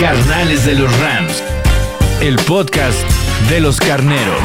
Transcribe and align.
Carnales 0.00 0.64
de 0.64 0.76
los 0.76 0.96
Rams. 1.00 1.42
El 2.20 2.36
podcast 2.46 2.96
de 3.50 3.58
los 3.58 3.80
carneros. 3.80 4.40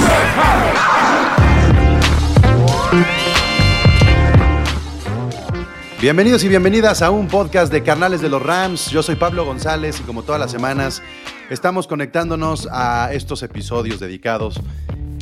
Bienvenidos 6.02 6.44
y 6.44 6.47
bienvenidas 6.47 7.03
a 7.03 7.11
un 7.11 7.27
podcast 7.27 7.71
de 7.71 7.84
Carnales 7.84 8.20
de 8.21 8.30
los 8.30 8.41
Rams. 8.41 8.89
Yo 8.89 9.03
soy 9.03 9.13
Pablo 9.13 9.45
González 9.45 9.99
y 9.99 10.03
como 10.03 10.23
todas 10.23 10.41
las 10.41 10.49
semanas 10.49 11.03
estamos 11.52 11.85
conectándonos 11.85 12.67
a 12.72 13.13
estos 13.13 13.44
episodios 13.44 13.99
dedicados 13.99 14.59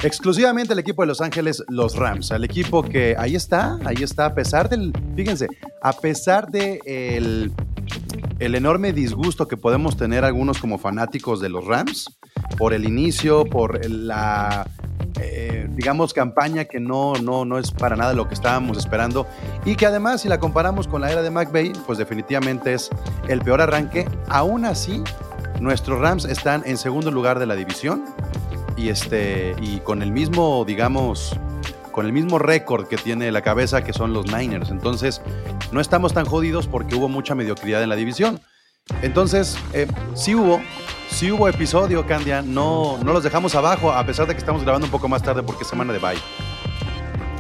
exclusivamente 0.02 0.72
al 0.72 0.80
equipo 0.80 1.02
de 1.02 1.08
Los 1.08 1.20
Ángeles, 1.20 1.62
los 1.68 1.98
Rams. 1.98 2.32
Al 2.32 2.46
equipo 2.46 2.84
que 2.84 3.16
ahí 3.20 3.36
está, 3.36 3.78
ahí 3.84 4.02
está, 4.02 4.28
a 4.28 4.34
pesar 4.34 4.70
del, 4.70 4.94
fíjense, 5.14 5.50
a 5.82 5.92
pesar 5.92 6.50
de 6.50 6.80
el, 8.42 8.56
enorme 8.56 8.94
disgusto 8.94 9.48
que 9.48 9.58
podemos 9.58 9.96
tener 9.98 10.26
algunos 10.26 10.60
como 10.60 10.78
fanáticos 10.78 11.40
de 11.40 11.50
los 11.50 11.66
Rams 11.66 12.18
por 12.58 12.74
el 12.74 12.86
inicio, 12.86 13.46
por 13.46 13.86
la 13.90 14.68
eh, 15.20 15.68
digamos, 15.72 16.14
campaña 16.14 16.66
que 16.66 16.80
no, 16.80 17.14
no, 17.16 17.46
no 17.46 17.58
es 17.58 17.72
para 17.72 17.96
nada 17.96 18.14
lo 18.14 18.28
que 18.28 18.34
estábamos 18.34 18.78
esperando 18.78 19.28
y 19.66 19.76
que 19.76 19.86
además, 19.86 20.22
si 20.22 20.30
la 20.30 20.40
comparamos 20.40 20.88
con 20.88 21.02
la 21.02 21.12
era 21.12 21.22
de 21.22 21.30
McVay, 21.30 21.74
pues 21.86 21.98
definitivamente 21.98 22.74
es 22.74 22.90
el 23.28 23.42
peor 23.42 23.62
arranque. 23.62 24.08
Aún 24.28 24.66
así, 24.66 25.04
nuestros 25.60 26.00
Rams 26.00 26.26
están 26.26 26.64
en 26.66 26.78
segundo 26.78 27.12
lugar 27.12 27.40
de 27.40 27.46
la 27.46 27.56
división 27.56 28.06
y, 28.78 28.90
este, 28.90 29.56
y 29.62 29.80
con 29.80 30.02
el 30.02 30.12
mismo, 30.12 30.66
digamos, 30.66 31.38
con 31.92 32.06
el 32.06 32.14
mismo 32.14 32.40
récord 32.40 32.88
que 32.88 32.98
tiene 32.98 33.32
la 33.32 33.42
cabeza 33.42 33.84
que 33.84 33.94
son 33.94 34.14
los 34.14 34.26
Niners. 34.32 34.72
Entonces, 34.72 35.22
no 35.72 35.80
estamos 35.82 36.14
tan 36.14 36.26
jodidos 36.26 36.68
porque 36.68 36.96
hubo 36.96 37.08
mucha 37.10 37.36
mediocridad 37.36 37.82
en 37.84 37.90
la 37.90 37.96
división. 37.96 38.40
Entonces, 39.02 39.58
eh, 39.74 39.88
sí 40.16 40.36
hubo, 40.36 40.60
sí 41.10 41.32
hubo 41.32 41.48
episodio, 41.48 42.06
Candia. 42.06 42.42
No, 42.42 42.98
no 43.04 43.14
los 43.14 43.24
dejamos 43.24 43.56
abajo, 43.56 43.92
a 43.92 44.06
pesar 44.06 44.28
de 44.28 44.34
que 44.34 44.40
estamos 44.40 44.64
grabando 44.64 44.86
un 44.86 44.92
poco 44.92 45.08
más 45.08 45.22
tarde 45.24 45.44
porque 45.44 45.64
es 45.64 45.70
semana 45.70 45.94
de 45.94 46.00
bye. 46.00 46.18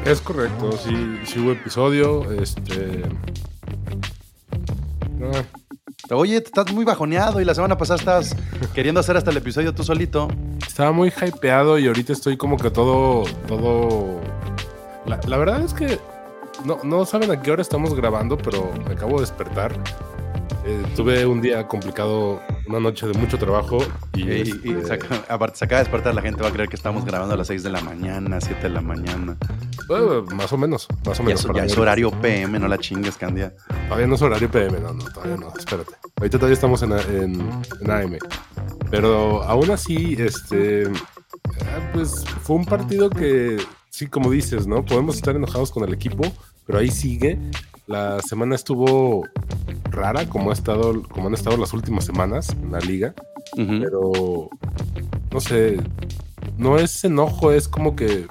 Es 0.05 0.21
correcto, 0.21 0.71
sí, 0.71 1.19
sí 1.25 1.39
hubo 1.39 1.51
episodio. 1.51 2.31
Este. 2.31 3.03
Ah, 5.21 5.43
Oye, 6.13 6.37
estás 6.37 6.71
muy 6.73 6.83
bajoneado 6.83 7.39
y 7.39 7.45
la 7.45 7.53
semana 7.55 7.77
pasada 7.77 7.99
estabas 7.99 8.35
queriendo 8.73 8.99
hacer 8.99 9.15
hasta 9.15 9.31
el 9.31 9.37
episodio 9.37 9.73
tú 9.73 9.83
solito. 9.83 10.27
estaba 10.65 10.91
muy 10.91 11.09
hypeado 11.09 11.79
y 11.79 11.87
ahorita 11.87 12.13
estoy 12.13 12.37
como 12.37 12.57
que 12.57 12.69
todo. 12.71 13.23
todo. 13.47 14.19
La, 15.05 15.19
la 15.27 15.37
verdad 15.37 15.61
es 15.61 15.73
que 15.73 15.99
no, 16.65 16.79
no 16.83 17.05
saben 17.05 17.31
a 17.31 17.41
qué 17.41 17.51
hora 17.51 17.61
estamos 17.61 17.93
grabando, 17.95 18.37
pero 18.37 18.71
me 18.87 18.93
acabo 18.93 19.15
de 19.15 19.21
despertar. 19.21 19.73
Eh, 20.63 20.83
tuve 20.95 21.25
un 21.25 21.41
día 21.41 21.67
complicado, 21.67 22.39
una 22.67 22.79
noche 22.79 23.07
de 23.07 23.13
mucho 23.17 23.39
trabajo 23.39 23.79
y, 24.13 24.21
Y, 24.21 24.25
y 24.63 24.71
este, 24.71 24.85
se 24.85 24.93
acaba- 24.93 25.23
aparte, 25.27 25.57
se 25.57 25.65
acaba 25.65 25.79
de 25.79 25.85
despertar, 25.85 26.13
la 26.13 26.21
gente 26.21 26.43
va 26.43 26.49
a 26.49 26.51
creer 26.51 26.69
que 26.69 26.75
estamos 26.75 27.03
grabando 27.03 27.33
a 27.33 27.37
las 27.37 27.47
6 27.47 27.63
de 27.63 27.71
la 27.71 27.81
mañana, 27.81 28.39
7 28.39 28.61
de 28.63 28.69
la 28.69 28.81
mañana. 28.81 29.37
eh, 29.89 30.21
más 30.35 30.53
o 30.53 30.57
menos, 30.59 30.87
más 31.05 31.19
o 31.19 31.23
menos. 31.23 31.47
ya 31.55 31.65
es 31.65 31.75
horario 31.77 32.11
PM, 32.11 32.59
no 32.59 32.67
la 32.67 32.77
chingues, 32.77 33.17
Candia. 33.17 33.55
Todavía 33.87 34.05
no 34.07 34.13
es 34.15 34.21
horario 34.21 34.51
PM, 34.51 34.79
no, 34.79 34.93
no, 34.93 35.03
todavía 35.05 35.35
no, 35.37 35.51
espérate. 35.57 35.93
Ahorita 36.17 36.37
todavía 36.37 36.53
estamos 36.53 36.83
en, 36.83 36.91
en, 36.91 37.61
en 37.81 37.91
AM. 37.91 38.17
Pero 38.91 39.41
aún 39.43 39.71
así, 39.71 40.15
este, 40.19 40.83
ah, 41.61 41.89
pues 41.93 42.23
fue 42.43 42.57
un 42.57 42.65
partido 42.65 43.09
que, 43.09 43.57
sí, 43.89 44.07
como 44.07 44.29
dices, 44.29 44.67
¿no? 44.67 44.85
Podemos 44.85 45.15
estar 45.15 45.35
enojados 45.35 45.71
con 45.71 45.83
el 45.85 45.93
equipo, 45.93 46.23
pero 46.71 46.79
ahí 46.79 46.89
sigue. 46.89 47.37
La 47.85 48.21
semana 48.21 48.55
estuvo 48.55 49.27
rara, 49.89 50.25
como 50.29 50.51
ha 50.51 50.53
estado, 50.53 51.03
como 51.03 51.27
han 51.27 51.33
estado 51.33 51.57
las 51.57 51.73
últimas 51.73 52.05
semanas 52.05 52.47
en 52.51 52.71
la 52.71 52.79
liga, 52.79 53.13
Ujú. 53.57 53.79
pero 53.81 54.49
no 55.33 55.41
sé, 55.41 55.77
no 56.57 56.77
es 56.77 57.03
enojo, 57.03 57.51
es 57.51 57.67
como 57.67 57.93
que, 57.97 58.25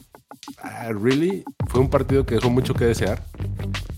ah, 0.63 0.89
really, 0.99 1.45
fue 1.69 1.83
un 1.83 1.91
partido 1.91 2.25
que 2.25 2.37
dejó 2.37 2.49
mucho 2.49 2.73
que 2.73 2.87
desear 2.87 3.23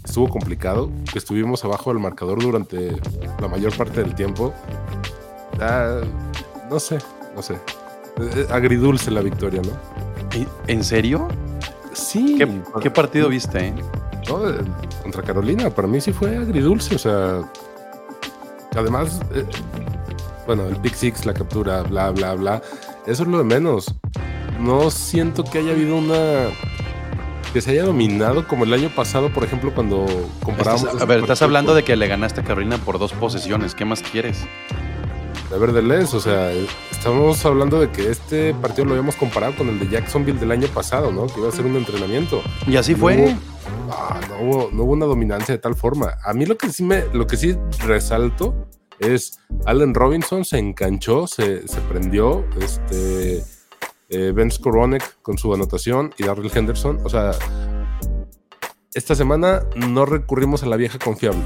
estuvo 0.05 0.29
complicado, 0.29 0.91
que 1.13 1.19
estuvimos 1.21 1.65
abajo 1.65 1.91
del 1.93 2.03
marcador 2.03 2.43
durante 2.43 2.97
la 3.41 3.47
mayor 3.47 3.73
parte 3.77 4.03
del 4.03 4.17
tiempo. 4.17 4.53
Ah, 5.61 6.01
no 6.69 6.81
sé, 6.81 6.99
no 7.37 7.43
sé. 7.43 7.55
Eh, 8.21 8.47
Agridulce 8.51 9.13
la 9.13 9.21
victoria, 9.21 9.63
¿no? 9.63 9.71
¿Y- 10.37 10.49
¿En 10.67 10.83
serio? 10.83 11.29
Sí. 11.93 12.35
¿Qué, 12.39 12.49
qué 12.83 12.91
partido 12.91 13.29
viste? 13.29 13.69
eh? 13.69 13.75
¿No? 14.39 14.49
Eh, 14.51 14.55
Contra 15.03 15.23
Carolina, 15.23 15.71
para 15.71 15.89
mí 15.89 16.01
sí 16.01 16.13
fue 16.13 16.37
agridulce, 16.37 16.95
o 16.95 16.99
sea. 16.99 17.43
Además, 18.77 19.21
eh, 19.35 19.45
bueno, 20.47 20.67
el 20.67 20.77
Big 20.77 20.95
Six, 20.95 21.27
la 21.27 21.35
captura, 21.35 21.83
bla, 21.83 22.11
bla, 22.11 22.35
bla. 22.35 22.63
Eso 23.07 23.23
es 23.25 23.29
lo 23.29 23.39
de 23.39 23.45
menos. 23.45 23.95
No 24.59 24.91
siento 24.91 25.45
que 25.45 25.59
haya 25.59 25.73
habido 25.73 25.97
una. 25.97 26.15
que 27.53 27.61
se 27.61 27.73
haya 27.73 27.85
dominado 27.85 28.49
como 28.49 28.65
el 28.65 28.73
año 28.73 28.89
pasado, 28.95 29.31
por 29.33 29.45
ejemplo, 29.45 29.75
cuando 29.75 30.07
comparábamos. 30.43 30.85
Estás- 30.89 31.03
a 31.03 31.05
ver, 31.05 31.21
estás 31.21 31.43
hablando 31.43 31.75
de 31.75 31.85
que 31.85 31.97
le 31.97 32.07
ganaste 32.09 32.41
a 32.41 32.45
Carolina 32.45 32.79
por 32.79 32.99
dos 32.99 33.13
posesiones. 33.13 33.75
¿Qué 33.75 33.85
más 33.85 34.01
quieres? 34.03 34.39
Nevertheless, 35.53 36.15
o 36.15 36.21
sea, 36.21 36.51
estamos 36.91 37.45
hablando 37.45 37.79
de 37.81 37.91
que 37.91 38.11
este 38.11 38.55
partido 38.55 38.87
lo 38.87 38.93
habíamos 38.93 39.17
comparado 39.17 39.55
con 39.57 39.69
el 39.69 39.79
de 39.79 39.89
Jacksonville 39.89 40.41
del 40.41 40.51
año 40.51 40.67
pasado, 40.69 41.13
¿no? 41.13 41.27
Que 41.27 41.41
iba 41.41 41.49
a 41.49 41.53
ser 41.53 41.67
un 41.67 41.77
entrenamiento. 41.77 42.43
Y 42.67 42.77
así 42.77 42.93
No 42.93 42.99
fue. 42.99 43.17
hubo- 43.19 43.39
ah, 43.91 44.21
no, 44.31 44.37
hubo, 44.41 44.71
no 44.73 44.83
hubo 44.85 44.93
una 44.93 45.07
dominancia 45.07 45.55
de 45.55 45.59
tal 45.59 45.75
forma. 45.75 46.17
A 46.25 46.33
mí 46.33 46.47
lo 46.47 46.57
que 46.57 46.71
sí 46.71 46.83
me, 46.83 47.05
lo 47.13 47.27
que 47.27 47.37
sí 47.37 47.57
resalto 47.87 48.67
es 48.99 49.39
Allen 49.67 49.93
Robinson 49.95 50.45
se 50.47 50.59
enganchó, 50.59 51.27
se, 51.27 51.69
se 51.69 51.81
prendió, 51.83 52.45
este 52.61 53.43
eh, 54.09 54.33
Ben 54.35 54.51
Skoronek 54.51 55.21
con 55.23 55.37
su 55.39 55.53
anotación 55.53 56.15
y 56.19 56.25
Darrell 56.25 56.51
Henderson. 56.55 56.99
O 57.05 57.09
sea, 57.11 57.33
esta 58.95 59.15
semana 59.15 59.65
no 59.75 60.07
recurrimos 60.07 60.63
a 60.63 60.67
la 60.67 60.77
vieja 60.77 60.99
confiable. 60.99 61.43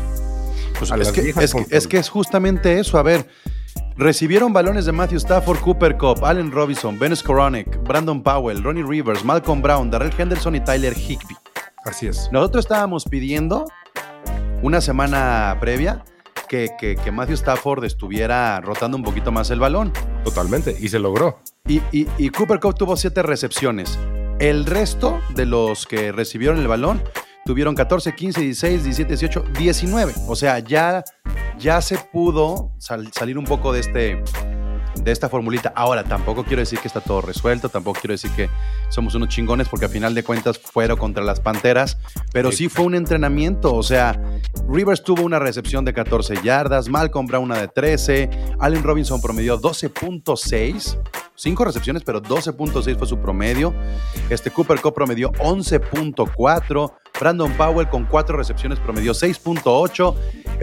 Pues 0.78 0.90
que, 1.12 1.32
que- 1.32 1.66
es 1.70 1.86
que 1.88 1.96
es 1.98 2.08
justamente 2.08 2.78
eso. 2.78 2.98
A 2.98 3.02
ver, 3.02 3.26
recibieron 3.96 4.52
balones 4.52 4.84
de 4.86 4.92
Matthew 4.92 5.18
Stafford, 5.18 5.58
Cooper 5.60 5.96
Cup, 5.96 6.24
Allen 6.24 6.50
Robinson, 6.52 6.98
Ben 6.98 7.14
Skoronek, 7.16 7.82
Brandon 7.84 8.22
Powell, 8.22 8.62
Ronnie 8.62 8.82
Rivers, 8.82 9.24
Malcolm 9.24 9.62
Brown, 9.62 9.90
Darrell 9.90 10.12
Henderson 10.16 10.54
y 10.54 10.60
Tyler 10.60 10.94
Higby. 10.96 11.36
Así 11.84 12.06
es. 12.06 12.28
Nosotros 12.32 12.64
estábamos 12.64 13.04
pidiendo 13.04 13.64
una 14.62 14.80
semana 14.80 15.56
previa 15.60 16.04
que, 16.48 16.70
que- 16.78 16.96
que 16.96 17.10
Matthew 17.10 17.34
Stafford 17.34 17.84
estuviera 17.84 18.60
rotando 18.60 18.96
un 18.96 19.02
poquito 19.02 19.32
más 19.32 19.50
el 19.50 19.60
balón. 19.60 19.92
Totalmente. 20.24 20.76
Y 20.78 20.88
se 20.88 20.98
logró. 20.98 21.40
Y, 21.66 21.80
y- 21.92 22.08
y 22.18 22.28
Cooper 22.30 22.60
Cup 22.60 22.74
tuvo 22.74 22.96
siete 22.96 23.22
recepciones. 23.22 23.98
El 24.38 24.66
resto 24.66 25.18
de 25.34 25.46
los 25.46 25.86
que 25.86 26.12
recibieron 26.12 26.58
el 26.58 26.68
balón 26.68 27.02
tuvieron 27.44 27.74
14, 27.74 28.14
15, 28.14 28.40
16, 28.40 28.84
17, 28.84 29.08
18, 29.08 29.44
19. 29.58 30.12
O 30.28 30.36
sea, 30.36 30.58
ya, 30.58 31.02
ya 31.58 31.80
se 31.80 31.98
pudo 31.98 32.72
sal- 32.78 33.10
salir 33.12 33.38
un 33.38 33.44
poco 33.44 33.72
de 33.72 33.80
este 33.80 34.22
de 35.02 35.12
esta 35.12 35.28
formulita. 35.28 35.74
Ahora, 35.76 36.04
tampoco 36.04 36.42
quiero 36.42 36.60
decir 36.60 36.78
que 36.78 36.88
está 36.88 37.00
todo 37.02 37.20
resuelto, 37.20 37.68
tampoco 37.68 38.00
quiero 38.00 38.12
decir 38.14 38.30
que 38.30 38.48
somos 38.88 39.14
unos 39.14 39.28
chingones, 39.28 39.68
porque 39.68 39.84
a 39.84 39.88
final 39.90 40.14
de 40.14 40.24
cuentas 40.24 40.58
fueron 40.58 40.96
contra 40.96 41.22
las 41.22 41.38
Panteras, 41.38 41.98
pero 42.32 42.50
sí 42.50 42.70
fue 42.70 42.86
un 42.86 42.94
entrenamiento. 42.94 43.74
O 43.74 43.82
sea, 43.82 44.18
Rivers 44.66 45.02
tuvo 45.04 45.22
una 45.22 45.38
recepción 45.38 45.84
de 45.84 45.92
14 45.92 46.36
yardas, 46.42 46.88
Malcolm 46.88 47.26
Brown 47.26 47.44
una 47.44 47.58
de 47.60 47.68
13, 47.68 48.30
Allen 48.58 48.82
Robinson 48.82 49.20
promedió 49.20 49.60
12.6, 49.60 50.96
5 51.36 51.64
recepciones, 51.64 52.02
pero 52.02 52.22
12.6 52.22 52.98
fue 52.98 53.06
su 53.06 53.18
promedio. 53.18 53.74
Este 54.30 54.50
Cooper 54.50 54.80
Cup 54.80 54.94
promedió 54.94 55.32
11.4, 55.32 56.92
Brandon 57.20 57.52
Powell 57.52 57.88
con 57.88 58.04
4 58.04 58.36
recepciones 58.36 58.80
promedió 58.80 59.12
6.8, 59.12 60.14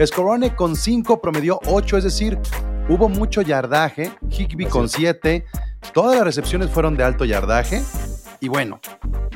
Scorone 0.06 0.54
con 0.54 0.76
5 0.76 1.20
promedió 1.20 1.60
8, 1.66 1.98
es 1.98 2.04
decir, 2.04 2.38
hubo 2.88 3.08
mucho 3.08 3.42
yardaje, 3.42 4.12
Higby 4.28 4.66
con 4.66 4.88
7, 4.88 5.44
todas 5.92 6.16
las 6.16 6.24
recepciones 6.24 6.70
fueron 6.70 6.96
de 6.96 7.04
alto 7.04 7.24
yardaje 7.24 7.82
y 8.40 8.48
bueno, 8.48 8.80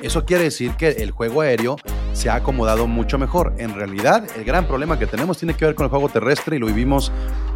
eso 0.03 0.25
quiere 0.27 0.45
decir 0.45 0.73
que 0.73 0.89
el 0.89 1.13
juego 1.13 1.41
aéreo 1.41 1.77
se 2.13 2.29
ha 2.29 2.35
acomodado 2.35 2.87
mucho 2.87 3.19
mejor. 3.19 3.55
En 3.59 3.75
realidad, 3.75 4.27
el 4.37 4.45
gran 4.45 4.67
problema 4.67 4.99
que 4.99 5.07
tenemos 5.07 5.39
tiene 5.39 5.55
que 5.55 5.65
ver 5.65 5.75
con 5.75 5.85
el 5.85 5.91
juego 5.91 6.09
terrestre 6.09 6.57
y 6.57 6.59
lo 6.59 6.67
vivimos 6.67 7.11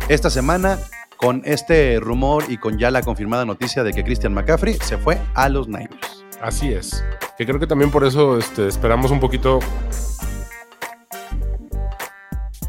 esta 0.08 0.30
semana 0.30 0.78
con 1.22 1.40
este 1.44 2.00
rumor 2.00 2.44
y 2.48 2.58
con 2.58 2.78
ya 2.78 2.90
la 2.90 3.00
confirmada 3.00 3.44
noticia 3.44 3.84
de 3.84 3.92
que 3.92 4.02
Christian 4.02 4.34
McCaffrey 4.34 4.74
se 4.82 4.98
fue 4.98 5.20
a 5.34 5.48
los 5.48 5.68
Niners. 5.68 6.24
Así 6.40 6.72
es. 6.72 7.04
Que 7.38 7.46
creo 7.46 7.60
que 7.60 7.68
también 7.68 7.92
por 7.92 8.04
eso 8.04 8.36
este, 8.36 8.66
esperamos 8.66 9.12
un 9.12 9.20
poquito. 9.20 9.60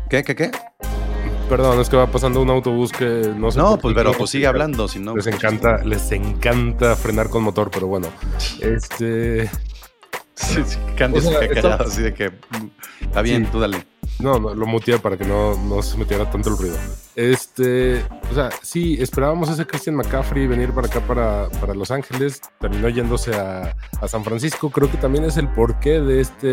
¿Qué, 0.07 0.23
qué, 0.23 0.35
qué? 0.35 0.51
Perdón, 1.49 1.79
es 1.81 1.89
que 1.89 1.97
va 1.97 2.05
pasando 2.05 2.41
un 2.43 2.49
autobús 2.51 2.91
que 2.91 3.31
no 3.35 3.49
sé. 3.49 3.57
No, 3.57 3.77
pues 3.79 3.93
qué, 3.93 3.99
pero 3.99 4.11
no 4.11 4.17
pues 4.19 4.29
sigue 4.29 4.45
hablando, 4.45 4.87
si 4.87 4.99
no. 4.99 5.15
Les 5.15 5.25
encanta, 5.25 5.83
les 5.83 6.11
encanta 6.11 6.95
frenar 6.95 7.29
con 7.29 7.41
motor, 7.41 7.71
pero 7.71 7.87
bueno. 7.87 8.07
Este. 8.61 9.49
Sí, 10.35 10.63
sí, 10.65 10.79
Candy 10.97 11.19
O 11.19 11.21
sea, 11.21 11.39
se 11.39 11.47
callado, 11.47 11.83
así 11.85 12.01
de 12.01 12.11
que. 12.11 12.29
mm, 12.31 12.69
Está 13.01 13.21
bien, 13.21 13.45
Sí. 13.45 13.51
tú 13.51 13.59
dale. 13.59 13.85
No, 14.19 14.39
no, 14.39 14.53
lo 14.55 14.65
muteé 14.65 14.97
para 14.97 15.15
que 15.15 15.25
no, 15.25 15.55
no 15.55 15.83
se 15.83 15.95
metiera 15.95 16.29
tanto 16.29 16.49
el 16.49 16.57
ruido. 16.57 16.75
Este, 17.55 18.03
o 18.31 18.33
sea, 18.33 18.49
sí, 18.63 18.97
esperábamos 18.99 19.47
ese 19.47 19.67
Christian 19.67 19.95
McCaffrey 19.95 20.47
venir 20.47 20.71
para 20.71 20.87
acá, 20.87 21.01
para, 21.01 21.49
para 21.61 21.75
Los 21.75 21.91
Ángeles, 21.91 22.41
terminó 22.59 22.89
yéndose 22.89 23.35
a, 23.35 23.75
a 24.01 24.07
San 24.07 24.23
Francisco. 24.23 24.71
Creo 24.71 24.89
que 24.89 24.97
también 24.97 25.23
es 25.23 25.37
el 25.37 25.47
porqué 25.49 26.01
de 26.01 26.19
este, 26.21 26.47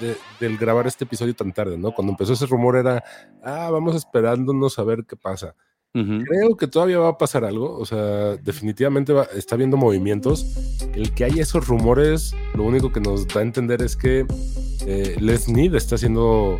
de- 0.00 0.16
del 0.40 0.58
grabar 0.58 0.88
este 0.88 1.04
episodio 1.04 1.34
tan 1.36 1.52
tarde, 1.52 1.78
¿no? 1.78 1.92
Cuando 1.92 2.10
empezó 2.12 2.32
ese 2.32 2.46
rumor 2.46 2.76
era, 2.76 3.04
ah, 3.44 3.70
vamos 3.70 3.94
esperándonos 3.94 4.76
a 4.80 4.82
ver 4.82 5.04
qué 5.08 5.14
pasa. 5.14 5.54
Ujú. 5.94 6.24
Creo 6.24 6.56
que 6.56 6.66
todavía 6.66 6.98
va 6.98 7.10
a 7.10 7.18
pasar 7.18 7.44
algo, 7.44 7.78
o 7.78 7.86
sea, 7.86 8.34
definitivamente 8.36 9.12
va- 9.12 9.28
está 9.36 9.54
habiendo 9.54 9.76
movimientos. 9.76 10.46
El 10.94 11.14
que 11.14 11.24
haya 11.26 11.42
esos 11.42 11.68
rumores, 11.68 12.34
lo 12.54 12.64
único 12.64 12.90
que 12.90 12.98
nos 13.00 13.28
da 13.28 13.38
a 13.38 13.44
entender 13.44 13.82
es 13.82 13.94
que 13.96 14.26
eh, 14.84 15.16
Les 15.20 15.48
Need 15.48 15.76
está 15.76 15.94
haciendo, 15.94 16.58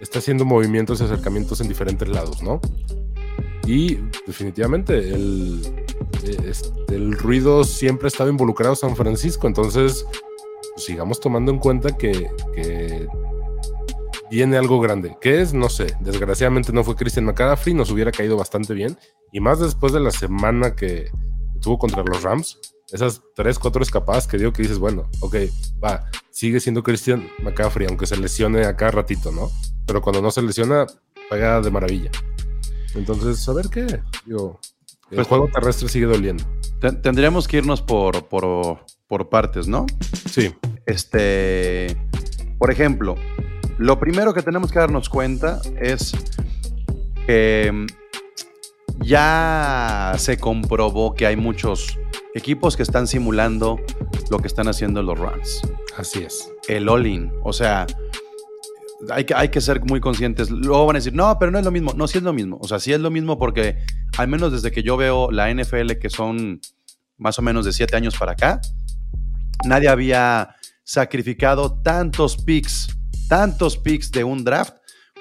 está 0.00 0.20
haciendo 0.20 0.44
movimientos 0.44 1.00
y 1.00 1.04
acercamientos 1.04 1.60
en 1.60 1.66
diferentes 1.66 2.08
lados, 2.08 2.40
¿no? 2.40 2.60
Y 3.66 3.94
definitivamente 4.26 4.98
el, 4.98 5.62
eh, 6.22 6.36
este, 6.46 6.94
el 6.94 7.16
ruido 7.16 7.64
siempre 7.64 8.06
ha 8.06 8.08
estado 8.08 8.30
involucrado 8.30 8.76
San 8.76 8.94
Francisco, 8.94 9.46
entonces 9.46 10.04
pues, 10.74 10.84
sigamos 10.84 11.20
tomando 11.20 11.50
en 11.50 11.58
cuenta 11.58 11.96
que, 11.96 12.30
que 12.54 13.08
viene 14.30 14.56
algo 14.56 14.80
grande. 14.80 15.16
¿Qué 15.20 15.40
es? 15.40 15.54
No 15.54 15.68
sé. 15.68 15.96
Desgraciadamente 16.00 16.72
no 16.72 16.84
fue 16.84 16.96
Christian 16.96 17.24
McCaffrey, 17.24 17.74
nos 17.74 17.90
hubiera 17.90 18.12
caído 18.12 18.36
bastante 18.36 18.74
bien. 18.74 18.98
Y 19.32 19.40
más 19.40 19.60
después 19.60 19.92
de 19.92 20.00
la 20.00 20.10
semana 20.10 20.74
que 20.74 21.10
tuvo 21.60 21.78
contra 21.78 22.02
los 22.02 22.22
Rams, 22.22 22.58
esas 22.92 23.22
tres, 23.34 23.58
cuatro 23.58 23.82
escapadas 23.82 24.26
que 24.26 24.38
dio 24.38 24.52
que 24.52 24.62
dices, 24.62 24.78
bueno, 24.78 25.08
ok, 25.20 25.36
va, 25.82 26.08
sigue 26.30 26.60
siendo 26.60 26.82
Christian 26.82 27.28
McCaffrey, 27.42 27.86
aunque 27.88 28.06
se 28.06 28.16
lesione 28.16 28.64
a 28.66 28.76
cada 28.76 28.90
ratito, 28.90 29.32
¿no? 29.32 29.50
Pero 29.86 30.02
cuando 30.02 30.20
no 30.20 30.30
se 30.30 30.42
lesiona, 30.42 30.86
juega 31.28 31.60
de 31.60 31.70
maravilla. 31.70 32.10
Entonces, 32.94 33.48
a 33.48 33.52
ver 33.52 33.68
qué. 33.68 34.00
Digo, 34.26 34.60
el 35.10 35.16
Pues- 35.16 35.26
juego 35.28 35.48
terrestre 35.52 35.88
sigue 35.88 36.06
doliendo. 36.06 36.44
Ten- 36.80 37.00
Tendríamos 37.02 37.46
que 37.48 37.58
irnos 37.58 37.82
por, 37.82 38.26
por, 38.28 38.78
por 39.06 39.28
partes, 39.28 39.66
¿no? 39.68 39.86
Sí, 40.30 40.54
Este, 40.86 41.96
por 42.58 42.70
ejemplo, 42.70 43.14
lo 43.78 43.98
primero 43.98 44.34
que 44.34 44.42
tenemos 44.42 44.70
que 44.70 44.78
darnos 44.78 45.08
cuenta 45.08 45.60
es 45.80 46.12
que 47.26 47.70
mm, 47.72 47.86
ya 49.02 50.14
se 50.18 50.36
comprobó 50.38 51.14
que 51.14 51.26
hay 51.26 51.36
muchos 51.36 51.98
equipos 52.34 52.76
que 52.76 52.82
están 52.82 53.06
simulando 53.06 53.80
lo 54.30 54.38
que 54.38 54.46
están 54.48 54.68
haciendo 54.68 55.02
los 55.02 55.18
Rams. 55.18 55.62
así 55.96 56.22
es. 56.22 56.50
El 56.68 56.88
all-in, 56.88 57.32
o 57.42 57.52
sea, 57.52 57.86
hay 59.10 59.24
que, 59.24 59.34
hay 59.34 59.48
que 59.48 59.60
ser 59.60 59.80
muy 59.84 60.00
conscientes. 60.00 60.50
Luego 60.50 60.86
van 60.86 60.96
a 60.96 60.98
decir, 60.98 61.14
no, 61.14 61.38
pero 61.38 61.50
no 61.50 61.58
es 61.58 61.64
lo 61.64 61.70
mismo. 61.70 61.92
No, 61.94 62.06
sí 62.06 62.18
es 62.18 62.24
lo 62.24 62.32
mismo. 62.32 62.58
O 62.60 62.68
sea, 62.68 62.78
sí 62.78 62.92
es 62.92 63.00
lo 63.00 63.10
mismo 63.10 63.38
porque 63.38 63.78
al 64.16 64.28
menos 64.28 64.52
desde 64.52 64.70
que 64.70 64.82
yo 64.82 64.96
veo 64.96 65.30
la 65.30 65.52
NFL, 65.52 65.92
que 66.00 66.10
son 66.10 66.60
más 67.16 67.38
o 67.38 67.42
menos 67.42 67.64
de 67.64 67.72
siete 67.72 67.96
años 67.96 68.16
para 68.16 68.32
acá, 68.32 68.60
nadie 69.64 69.88
había 69.88 70.56
sacrificado 70.82 71.80
tantos 71.82 72.36
picks, 72.36 72.88
tantos 73.28 73.76
picks 73.76 74.10
de 74.12 74.24
un 74.24 74.44
draft 74.44 74.74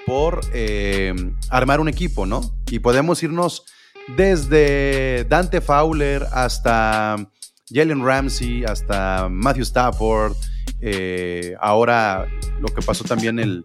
por 0.05 0.41
eh, 0.53 1.13
armar 1.49 1.79
un 1.79 1.87
equipo, 1.87 2.25
¿no? 2.25 2.41
Y 2.69 2.79
podemos 2.79 3.23
irnos 3.23 3.65
desde 4.17 5.25
Dante 5.29 5.61
Fowler 5.61 6.25
hasta 6.31 7.15
Jalen 7.69 8.05
Ramsey, 8.05 8.65
hasta 8.65 9.29
Matthew 9.29 9.63
Stafford, 9.63 10.35
eh, 10.85 11.55
ahora 11.61 12.27
lo 12.59 12.67
que 12.67 12.81
pasó 12.81 13.03
también 13.05 13.39
el, 13.39 13.63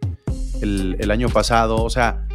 el- 0.63 0.97
el 0.99 1.11
año 1.11 1.29
pasado, 1.29 1.83
o 1.83 1.91
sea, 1.91 2.27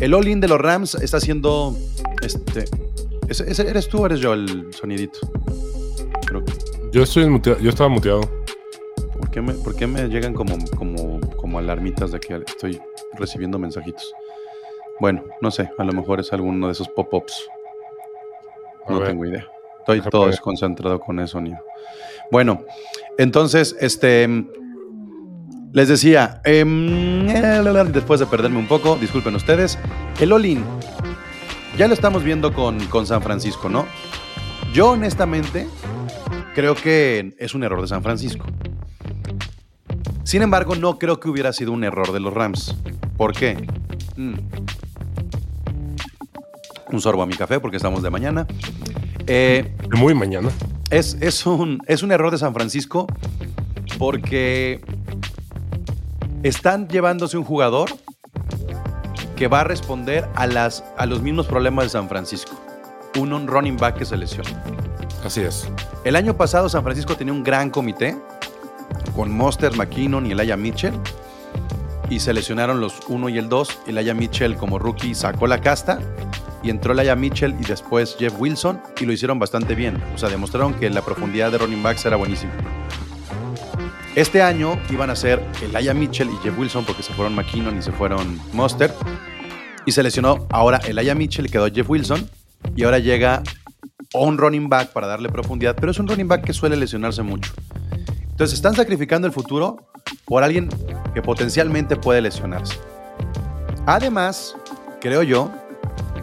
el 0.00 0.14
all-in 0.14 0.40
de 0.40 0.46
los 0.48 0.60
Rams 0.60 0.94
está 0.94 1.16
haciendo, 1.16 1.76
este, 2.22 2.64
¿ese- 3.28 3.50
ese 3.50 3.68
¿eres 3.68 3.88
tú 3.88 3.98
o 4.02 4.06
eres 4.06 4.20
yo 4.20 4.32
el 4.34 4.72
sonidito? 4.72 5.18
Creo 6.26 6.44
que- 6.44 6.52
Yo 6.92 7.02
estoy 7.02 7.28
muteado, 7.28 7.58
yo 7.60 7.70
estaba 7.70 7.88
muteado. 7.90 8.20
¿Por 9.18 9.30
qué 9.30 9.40
me, 9.42 9.52
por 9.54 9.74
qué 9.76 9.86
me 9.86 10.08
llegan 10.08 10.32
como, 10.34 10.56
como, 10.76 11.20
como 11.36 11.58
alarmitas 11.58 12.12
de 12.12 12.20
que 12.20 12.36
estoy 12.46 12.80
recibiendo 13.18 13.58
mensajitos? 13.58 14.14
Bueno, 15.00 15.24
no 15.40 15.50
sé, 15.50 15.68
a 15.78 15.84
lo 15.84 15.92
mejor 15.92 16.20
es 16.20 16.32
alguno 16.32 16.66
de 16.66 16.72
esos 16.72 16.88
pop-ups. 16.88 17.48
No 18.88 19.00
tengo 19.02 19.24
idea. 19.26 19.46
Estoy 19.80 20.00
todo 20.10 20.26
desconcentrado 20.28 20.98
con 21.00 21.18
ese 21.20 21.32
sonido. 21.32 21.58
Bueno, 22.30 22.64
entonces, 23.18 23.76
este. 23.80 24.46
Les 25.72 25.86
decía, 25.86 26.40
em, 26.44 27.26
después 27.92 28.18
de 28.20 28.26
perderme 28.26 28.58
un 28.58 28.66
poco, 28.66 28.96
disculpen 28.96 29.34
ustedes, 29.34 29.78
el 30.18 30.32
Olin, 30.32 30.64
ya 31.76 31.86
lo 31.86 31.94
estamos 31.94 32.24
viendo 32.24 32.54
con, 32.54 32.80
con 32.86 33.06
San 33.06 33.20
Francisco, 33.20 33.68
¿no? 33.68 33.84
Yo 34.72 34.92
honestamente 34.92 35.68
creo 36.54 36.74
que 36.74 37.34
es 37.38 37.54
un 37.54 37.64
error 37.64 37.82
de 37.82 37.88
San 37.88 38.02
Francisco. 38.02 38.46
Sin 40.24 40.42
embargo, 40.42 40.74
no 40.74 40.98
creo 40.98 41.20
que 41.20 41.28
hubiera 41.28 41.52
sido 41.52 41.72
un 41.72 41.84
error 41.84 42.12
de 42.12 42.20
los 42.20 42.32
Rams. 42.32 42.76
¿Por 43.16 43.32
qué? 43.32 43.56
Mm. 44.16 44.34
Un 46.92 47.00
sorbo 47.00 47.22
a 47.22 47.26
mi 47.26 47.34
café 47.34 47.60
porque 47.60 47.76
estamos 47.76 48.02
de 48.02 48.10
mañana. 48.10 48.46
Eh, 49.26 49.74
Muy 49.96 50.14
mañana. 50.14 50.48
Es, 50.90 51.16
es 51.20 51.46
un, 51.46 51.80
es 51.86 52.02
un 52.02 52.12
error 52.12 52.30
de 52.30 52.38
San 52.38 52.54
Francisco 52.54 53.06
porque 53.98 54.80
están 56.42 56.88
llevándose 56.88 57.36
un 57.36 57.44
jugador 57.44 57.90
que 59.36 59.48
va 59.48 59.60
a 59.60 59.64
responder 59.64 60.28
a, 60.34 60.46
las, 60.46 60.84
a 60.96 61.06
los 61.06 61.22
mismos 61.22 61.46
problemas 61.46 61.86
de 61.86 61.90
San 61.90 62.08
Francisco. 62.08 62.58
Un, 63.18 63.32
un 63.32 63.46
running 63.46 63.76
back 63.76 63.98
que 63.98 64.04
se 64.04 64.16
lesiona. 64.16 64.62
Así 65.24 65.40
es. 65.40 65.68
El 66.04 66.16
año 66.16 66.36
pasado 66.36 66.68
San 66.68 66.82
Francisco 66.82 67.16
tenía 67.16 67.32
un 67.32 67.42
gran 67.42 67.70
comité 67.70 68.16
con 69.14 69.30
Monster, 69.30 69.76
McKinnon 69.76 70.26
y 70.26 70.32
Elijah 70.32 70.56
Mitchell. 70.56 70.94
Y 72.10 72.20
se 72.20 72.32
lesionaron 72.32 72.80
los 72.80 73.00
1 73.08 73.28
y 73.28 73.38
el 73.38 73.48
2. 73.48 73.80
Elijah 73.88 74.14
Mitchell 74.14 74.56
como 74.56 74.78
rookie 74.78 75.14
sacó 75.14 75.46
la 75.46 75.60
casta 75.60 76.00
y 76.62 76.70
entró 76.70 76.92
Elijah 76.92 77.16
Mitchell 77.16 77.54
y 77.60 77.64
después 77.64 78.16
Jeff 78.18 78.34
Wilson 78.38 78.80
y 79.00 79.06
lo 79.06 79.12
hicieron 79.12 79.38
bastante 79.38 79.74
bien. 79.74 80.02
O 80.14 80.18
sea, 80.18 80.28
demostraron 80.28 80.74
que 80.74 80.90
la 80.90 81.02
profundidad 81.02 81.52
de 81.52 81.58
running 81.58 81.82
backs 81.82 82.04
era 82.06 82.16
buenísima. 82.16 82.52
Este 84.14 84.42
año 84.42 84.80
iban 84.90 85.10
a 85.10 85.16
ser 85.16 85.40
Elijah 85.62 85.94
Mitchell 85.94 86.28
y 86.28 86.36
Jeff 86.42 86.58
Wilson 86.58 86.84
porque 86.84 87.02
se 87.02 87.12
fueron 87.12 87.34
McKinnon 87.34 87.78
y 87.78 87.82
se 87.82 87.92
fueron 87.92 88.40
Monster. 88.52 88.92
Y 89.86 89.92
se 89.92 90.02
lesionó 90.02 90.46
ahora 90.50 90.78
Elijah 90.78 91.14
Mitchell 91.14 91.46
y 91.46 91.48
quedó 91.48 91.68
Jeff 91.72 91.88
Wilson. 91.88 92.28
Y 92.74 92.82
ahora 92.82 92.98
llega 92.98 93.42
un 94.14 94.38
running 94.38 94.68
back 94.68 94.92
para 94.92 95.06
darle 95.06 95.28
profundidad, 95.28 95.76
pero 95.78 95.92
es 95.92 95.98
un 95.98 96.08
running 96.08 96.28
back 96.28 96.44
que 96.44 96.52
suele 96.52 96.76
lesionarse 96.76 97.22
mucho. 97.22 97.52
Entonces 98.30 98.54
están 98.54 98.74
sacrificando 98.74 99.26
el 99.26 99.32
futuro 99.32 99.88
por 100.24 100.42
alguien 100.42 100.68
que 101.14 101.22
potencialmente 101.22 101.96
puede 101.96 102.20
lesionarse. 102.20 102.78
Además, 103.86 104.56
creo 105.00 105.22
yo 105.22 105.50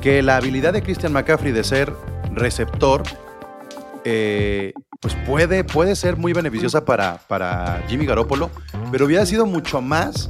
que 0.06 0.22
la 0.22 0.38
habilidad 0.38 0.72
de 0.72 0.84
Christian 0.84 1.14
McCaffrey 1.14 1.52
de 1.52 1.64
ser 1.64 1.92
receptor, 2.32 3.02
eh, 4.04 4.72
pues 5.02 5.16
puede, 5.26 5.64
puede 5.64 5.96
ser 5.96 6.16
muy 6.16 6.32
beneficiosa 6.32 6.86
para, 6.86 7.18
para 7.28 7.84
Jimmy 7.88 8.06
Garoppolo, 8.06 8.52
pero 8.92 9.08
hubiera 9.08 9.26
sido 9.26 9.48
mucho 9.48 9.82
más 9.82 10.30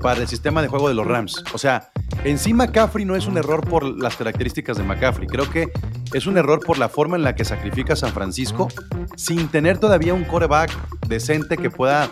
para 0.00 0.22
el 0.22 0.26
sistema 0.26 0.60
de 0.60 0.66
juego 0.66 0.88
de 0.88 0.94
los 0.94 1.06
Rams. 1.06 1.44
O 1.54 1.58
sea, 1.58 1.92
en 2.24 2.36
sí 2.36 2.52
McCaffrey 2.52 3.04
no 3.04 3.14
es 3.14 3.28
un 3.28 3.38
error 3.38 3.64
por 3.64 3.84
las 3.84 4.16
características 4.16 4.76
de 4.76 4.82
McCaffrey. 4.82 5.28
Creo 5.28 5.48
que 5.48 5.70
es 6.12 6.26
un 6.26 6.36
error 6.36 6.58
por 6.58 6.78
la 6.78 6.88
forma 6.88 7.16
en 7.16 7.22
la 7.22 7.36
que 7.36 7.44
sacrifica 7.44 7.94
San 7.94 8.10
Francisco 8.10 8.66
sin 9.14 9.46
tener 9.46 9.78
todavía 9.78 10.14
un 10.14 10.24
coreback 10.24 10.72
decente 11.06 11.56
que 11.58 11.70
pueda 11.70 12.10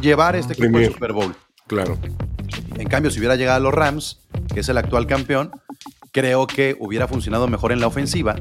llevar 0.00 0.34
este 0.34 0.54
equipo 0.54 0.78
al. 0.78 0.86
Super 0.86 1.12
Bowl. 1.12 1.36
Claro. 1.68 1.96
En 2.74 2.88
cambio, 2.88 3.12
si 3.12 3.20
hubiera 3.20 3.36
llegado 3.36 3.58
a 3.58 3.60
los 3.60 3.72
Rams, 3.72 4.22
que 4.52 4.58
es 4.58 4.68
el 4.68 4.78
actual 4.78 5.06
campeón, 5.06 5.52
creo 6.12 6.46
que 6.46 6.76
hubiera 6.78 7.08
funcionado 7.08 7.48
mejor 7.48 7.72
en 7.72 7.80
la 7.80 7.86
ofensiva. 7.86 8.36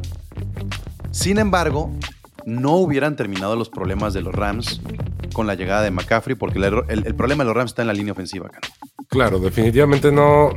Sin 1.12 1.38
embargo, 1.40 1.92
no 2.46 2.76
hubieran 2.76 3.16
terminado 3.16 3.56
los 3.56 3.70
problemas 3.70 4.14
de 4.14 4.22
los 4.22 4.34
Rams 4.34 4.82
con 5.34 5.48
la 5.48 5.56
llegada 5.56 5.84
de 5.84 5.92
McCaffrey, 5.92 6.36
porque 6.36 6.60
el, 6.60 7.16
problema 7.16 7.44
de 7.44 7.48
los 7.48 7.56
Rams 7.56 7.72
está 7.72 7.82
en 7.82 7.88
la 7.88 7.94
línea 7.94 8.14
ofensiva. 8.14 8.50
cara. 8.50 8.68
Claro, 9.10 9.40
definitivamente 9.40 10.12
no, 10.12 10.54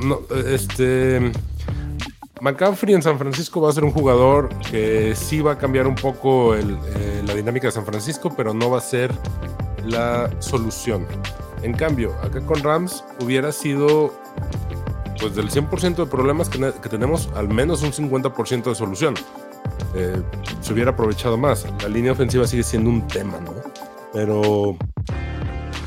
este, 0.46 1.32
McCaffrey 2.40 2.94
en 2.94 3.02
San 3.02 3.18
Francisco 3.18 3.60
va 3.60 3.70
a 3.70 3.72
ser 3.72 3.84
un 3.84 3.92
jugador 3.92 4.48
que 4.70 5.14
sí 5.14 5.40
va 5.40 5.52
a 5.52 5.58
cambiar 5.58 5.86
un 5.86 5.94
poco 5.94 6.54
eh, 6.54 6.64
la 7.26 7.34
dinámica 7.34 7.68
de 7.68 7.72
San 7.72 7.84
Francisco, 7.84 8.32
pero 8.34 8.54
no 8.54 8.70
va 8.70 8.78
a 8.78 8.80
ser 8.80 9.12
la 9.84 10.30
solución. 10.40 11.06
En 11.62 11.74
cambio, 11.74 12.14
acá 12.22 12.40
con 12.40 12.62
Rams 12.62 13.04
hubiera 13.20 13.52
sido, 13.52 14.14
pues 15.20 15.34
del 15.34 15.50
100% 15.50 15.96
de 15.96 16.06
problemas 16.06 16.48
que, 16.48 16.72
que 16.82 16.88
tenemos, 16.88 17.28
al 17.34 17.48
menos 17.48 17.82
un 17.82 17.92
50% 17.92 18.64
de 18.64 18.74
solución. 18.74 19.14
Eh, 19.94 20.22
se 20.60 20.72
hubiera 20.72 20.92
aprovechado 20.92 21.36
más. 21.36 21.66
La 21.82 21.88
línea 21.88 22.12
ofensiva 22.12 22.46
sigue 22.46 22.62
siendo 22.62 22.90
un 22.90 23.06
tema, 23.06 23.38
¿no? 23.40 23.54
Pero 24.12 24.76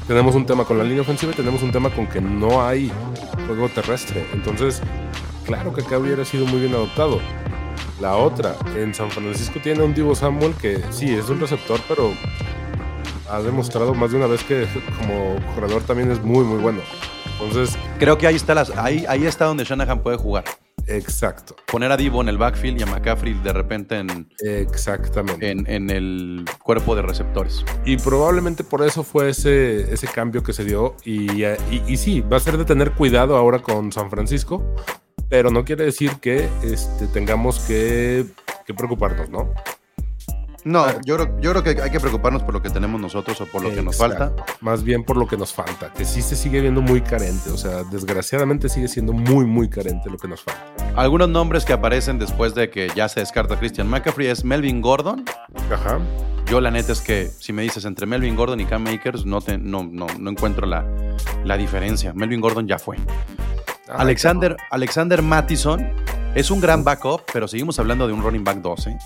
tenemos 0.08 0.36
un 0.36 0.46
tema 0.46 0.66
con 0.66 0.78
la 0.78 0.84
línea 0.84 1.02
ofensiva 1.02 1.32
y 1.32 1.36
tenemos 1.36 1.64
un 1.64 1.72
tema 1.72 1.90
con 1.90 2.08
que 2.08 2.22
no 2.22 2.66
hay 2.66 2.92
juego 3.48 3.70
terrestre. 3.70 4.26
Entonces, 4.34 4.82
claro 5.46 5.74
que 5.74 5.82
acá 5.82 5.98
hubiera 5.98 6.24
sido 6.26 6.46
muy 6.46 6.60
bien 6.60 6.74
adoptado. 6.74 7.20
La 8.02 8.16
otra, 8.16 8.56
en 8.76 8.94
San 8.94 9.10
Francisco 9.12 9.60
tiene 9.62 9.84
un 9.84 9.94
Divo 9.94 10.16
Samuel 10.16 10.54
que 10.56 10.82
sí, 10.90 11.14
es 11.14 11.30
un 11.30 11.40
receptor, 11.40 11.80
pero 11.88 12.12
ha 13.30 13.40
demostrado 13.42 13.94
más 13.94 14.12
de 14.12 14.18
una 14.18 14.28
vez 14.28 14.44
que 14.44 14.68
como 15.00 15.36
corredor 15.56 15.84
también 15.84 16.12
es 16.12 16.22
muy, 16.22 16.44
muy 16.44 16.62
bueno. 16.62 16.82
Entonces, 17.46 17.78
Creo 18.00 18.18
que 18.18 18.28
ahí 18.28 18.36
está, 18.36 18.54
las, 18.56 18.70
ahí, 18.78 19.06
ahí 19.08 19.26
está 19.26 19.46
donde 19.46 19.64
Shanahan 19.64 20.02
puede 20.02 20.18
jugar. 20.18 20.44
exacto, 20.88 21.56
Poner 21.72 21.92
a 21.92 21.98
Divo 21.98 22.22
en 22.22 22.28
el 22.30 22.38
backfield 22.38 22.80
y 22.80 22.84
a 22.84 22.86
McCaffrey 22.86 23.34
de 23.36 23.54
repente 23.54 23.98
en, 24.00 24.28
exactamente. 24.42 25.50
en, 25.52 25.66
en 25.70 25.90
el 25.90 26.46
cuerpo 26.64 26.96
de 26.96 27.02
receptores. 27.04 27.64
Y 27.86 27.98
probablemente 27.98 28.64
por 28.64 28.86
eso 28.86 29.04
fue 29.04 29.30
ese, 29.30 29.94
ese 29.94 30.08
cambio 30.08 30.44
que 30.44 30.52
se 30.54 30.66
dio. 30.66 30.96
Y, 31.06 31.44
y, 31.44 31.84
y 31.88 31.98
sí, 31.98 32.22
va 32.22 32.38
a 32.38 32.40
ser 32.40 32.58
de 32.58 32.66
tener 32.66 32.92
cuidado 32.92 33.38
ahora 33.38 33.60
con 33.60 33.92
San 33.92 34.10
Francisco, 34.10 34.64
pero 35.30 35.50
no 35.52 35.64
quiere 35.64 35.86
decir 35.86 36.12
que 36.20 36.50
este, 36.64 37.08
tengamos 37.08 37.60
que, 37.60 38.26
que 38.66 38.74
preocuparnos, 38.74 39.30
¿no? 39.30 39.54
No, 40.66 40.86
yo 41.02 41.18
creo, 41.18 41.40
yo 41.40 41.52
creo 41.52 41.64
que 41.64 41.82
hay 41.82 41.92
que 41.92 42.00
preocuparnos 42.00 42.44
por 42.44 42.54
lo 42.54 42.62
que 42.62 42.70
tenemos 42.70 43.00
nosotros 43.00 43.40
o 43.42 43.46
por 43.46 43.62
lo 43.62 43.74
que 43.74 43.82
nos 43.82 43.98
falta. 43.98 44.34
Más 44.62 44.84
bien 44.84 45.04
por 45.04 45.18
lo 45.18 45.28
que 45.28 45.36
nos 45.36 45.54
falta, 45.54 45.92
que 45.92 46.06
sí 46.06 46.22
se 46.22 46.36
sigue 46.36 46.62
viendo 46.62 46.82
muy 46.82 47.02
carente. 47.02 47.50
O 47.50 47.58
sea, 47.58 47.84
desgraciadamente 47.84 48.70
sigue 48.70 48.88
siendo 48.88 49.12
muy, 49.12 49.46
muy 49.46 49.70
carente 49.70 50.10
lo 50.10 50.18
que 50.18 50.28
nos 50.28 50.42
falta. 50.42 50.64
Algunos 50.96 51.30
nombres 51.30 51.66
que 51.66 51.74
aparecen 51.74 52.18
después 52.18 52.56
de 52.56 52.70
que 52.70 52.90
ya 52.96 53.10
se 53.10 53.20
descarta 53.20 53.60
Christian 53.60 53.90
McCaffrey 53.90 54.28
es 54.28 54.46
Melvin 54.46 54.82
Gordon. 54.82 55.26
Ajá. 55.72 56.00
Yo 56.46 56.62
la 56.62 56.72
neta 56.72 56.92
es 56.92 57.02
que 57.02 57.28
si 57.28 57.52
me 57.54 57.62
dices 57.62 57.86
entre 57.86 58.06
Melvin 58.06 58.36
Gordon 58.36 58.60
y 58.60 58.66
Cam 58.66 58.84
Makers, 58.84 59.26
no, 59.26 59.42
te, 59.42 59.58
no, 59.58 59.84
no, 59.84 60.08
no 60.20 60.30
encuentro 60.30 60.68
la, 60.68 60.86
la 61.44 61.58
diferencia. 61.58 62.14
Melvin 62.14 62.42
Gordon 62.42 62.68
ya 62.68 62.80
fue. 62.80 62.98
Ay, 63.88 63.96
Alexander, 63.98 64.56
Alexander 64.72 65.22
Mattison 65.22 65.86
es 66.36 66.52
un 66.52 66.62
gran 66.62 66.84
backup, 66.84 67.22
pero 67.32 67.48
seguimos 67.48 67.80
hablando 67.80 68.08
de 68.08 68.14
un 68.14 68.22
running 68.22 68.44
back 68.44 68.58
12. 68.58 68.98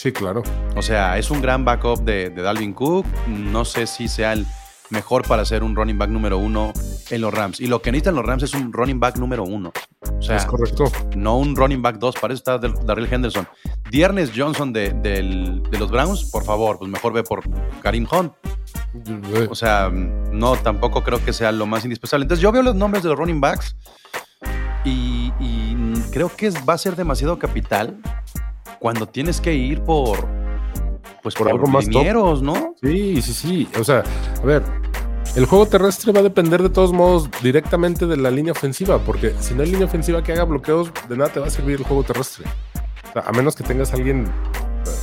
Sí, 0.00 0.12
claro. 0.12 0.42
O 0.76 0.80
sea, 0.80 1.18
es 1.18 1.30
un 1.30 1.42
gran 1.42 1.62
backup 1.62 2.02
de, 2.04 2.30
de 2.30 2.40
Dalvin 2.40 2.72
Cook. 2.72 3.04
No 3.28 3.66
sé 3.66 3.86
si 3.86 4.08
sea 4.08 4.32
el 4.32 4.46
mejor 4.88 5.28
para 5.28 5.44
ser 5.44 5.62
un 5.62 5.76
running 5.76 5.98
back 5.98 6.08
número 6.08 6.38
uno 6.38 6.72
en 7.10 7.20
los 7.20 7.34
Rams. 7.34 7.60
Y 7.60 7.66
lo 7.66 7.82
que 7.82 7.92
necesitan 7.92 8.14
los 8.14 8.24
Rams 8.24 8.44
es 8.44 8.54
un 8.54 8.72
running 8.72 8.98
back 8.98 9.18
número 9.18 9.44
uno. 9.44 9.74
O 10.18 10.22
sea, 10.22 10.38
es 10.38 10.46
correcto. 10.46 10.84
no 11.16 11.36
un 11.36 11.54
running 11.54 11.82
back 11.82 11.98
2, 11.98 12.14
para 12.18 12.32
eso 12.32 12.38
está 12.40 12.56
Dar- 12.56 12.82
Darrell 12.86 13.12
Henderson. 13.12 13.46
Diernes 13.90 14.32
Johnson 14.34 14.72
de, 14.72 15.60
los 15.78 15.90
Browns, 15.90 16.30
por 16.30 16.44
favor, 16.44 16.78
pues 16.78 16.90
mejor 16.90 17.12
ve 17.12 17.22
por 17.22 17.42
Karim 17.82 18.06
Hunt. 18.10 18.32
O 19.50 19.54
sea, 19.54 19.90
no, 19.90 20.56
tampoco 20.56 21.04
creo 21.04 21.22
que 21.22 21.34
sea 21.34 21.52
lo 21.52 21.66
más 21.66 21.84
indispensable. 21.84 22.22
Entonces 22.24 22.42
yo 22.42 22.50
veo 22.52 22.62
los 22.62 22.74
nombres 22.74 23.02
de 23.02 23.10
los 23.10 23.18
running 23.18 23.42
backs 23.42 23.76
y, 24.82 25.30
y 25.38 25.76
creo 26.10 26.34
que 26.34 26.48
va 26.66 26.72
a 26.72 26.78
ser 26.78 26.96
demasiado 26.96 27.38
capital 27.38 28.00
cuando 28.80 29.06
tienes 29.06 29.40
que 29.40 29.54
ir 29.54 29.82
por, 29.82 30.26
pues 31.22 31.34
Por 31.36 31.46
por, 31.46 31.52
algo 31.52 31.66
más 31.68 31.88
top. 31.88 32.42
¿no? 32.42 32.74
Sí, 32.82 33.22
sí, 33.22 33.32
sí. 33.32 33.68
O 33.78 33.84
sea, 33.84 34.02
a 34.42 34.44
ver, 34.44 34.64
el 35.36 35.44
juego 35.44 35.66
terrestre 35.66 36.10
va 36.12 36.20
a 36.20 36.22
depender 36.24 36.62
de 36.62 36.70
todos 36.70 36.92
modos 36.92 37.30
directamente 37.42 38.06
de 38.06 38.16
la 38.16 38.30
línea 38.32 38.52
ofensiva, 38.52 38.98
porque 38.98 39.34
si 39.38 39.54
no 39.54 39.62
hay 39.62 39.70
línea 39.70 39.86
ofensiva 39.86 40.24
que 40.24 40.32
haga 40.32 40.44
bloqueos, 40.44 40.90
de 41.08 41.16
nada 41.16 41.32
te 41.32 41.38
va 41.38 41.46
a 41.46 41.50
servir 41.50 41.76
el 41.76 41.84
juego 41.84 42.02
terrestre. 42.02 42.46
O 43.10 43.12
sea, 43.12 43.22
a 43.22 43.32
menos 43.32 43.54
que 43.54 43.62
tengas 43.62 43.92
a 43.92 43.96
alguien 43.96 44.26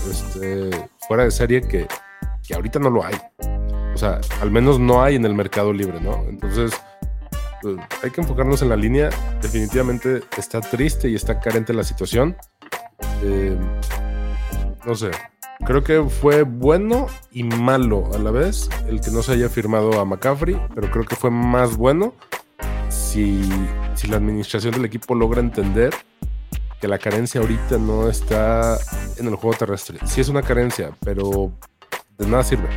este, 0.09 0.69
fuera 1.07 1.23
de 1.23 1.31
serie 1.31 1.61
que, 1.61 1.87
que 2.45 2.55
ahorita 2.55 2.79
no 2.79 2.89
lo 2.89 3.05
hay. 3.05 3.15
O 3.93 3.97
sea, 3.97 4.19
al 4.41 4.51
menos 4.51 4.79
no 4.79 5.03
hay 5.03 5.15
en 5.15 5.25
el 5.25 5.33
mercado 5.33 5.71
libre, 5.71 5.99
¿no? 6.01 6.25
Entonces, 6.27 6.71
pues, 7.61 7.77
hay 8.03 8.11
que 8.11 8.21
enfocarnos 8.21 8.61
en 8.61 8.69
la 8.69 8.75
línea. 8.75 9.09
Definitivamente 9.41 10.23
está 10.37 10.61
triste 10.61 11.09
y 11.09 11.15
está 11.15 11.39
carente 11.39 11.73
la 11.73 11.83
situación. 11.83 12.35
Eh, 13.23 13.57
no 14.85 14.95
sé, 14.95 15.11
Creo 15.65 15.83
que 15.83 16.03
fue 16.03 16.43
bueno 16.43 17.07
y 17.31 17.43
malo 17.43 18.11
a 18.13 18.19
la 18.19 18.31
vez 18.31 18.69
el 18.87 19.01
que 19.01 19.09
no 19.09 19.23
se 19.23 19.33
haya 19.33 19.49
firmado 19.49 19.99
a 19.99 20.05
McCaffrey, 20.05 20.59
pero 20.75 20.89
creo 20.91 21.05
que 21.05 21.15
fue 21.15 21.31
más 21.31 21.75
bueno 21.75 22.13
si, 22.89 23.41
si 23.95 24.07
la 24.07 24.17
administración 24.17 24.73
del 24.73 24.85
equipo 24.85 25.15
logra 25.15 25.41
entender 25.41 25.93
que 26.79 26.87
la 26.87 26.99
carencia 26.99 27.41
ahorita 27.41 27.79
no 27.79 28.07
está 28.07 28.77
en 29.17 29.27
el 29.27 29.35
juego 29.35 29.57
terrestre. 29.57 29.97
Sí 30.05 30.21
es 30.21 30.29
una 30.29 30.43
carencia, 30.43 30.91
pero 31.03 31.51
de 32.19 32.27
nada 32.27 32.43
sirve. 32.43 32.69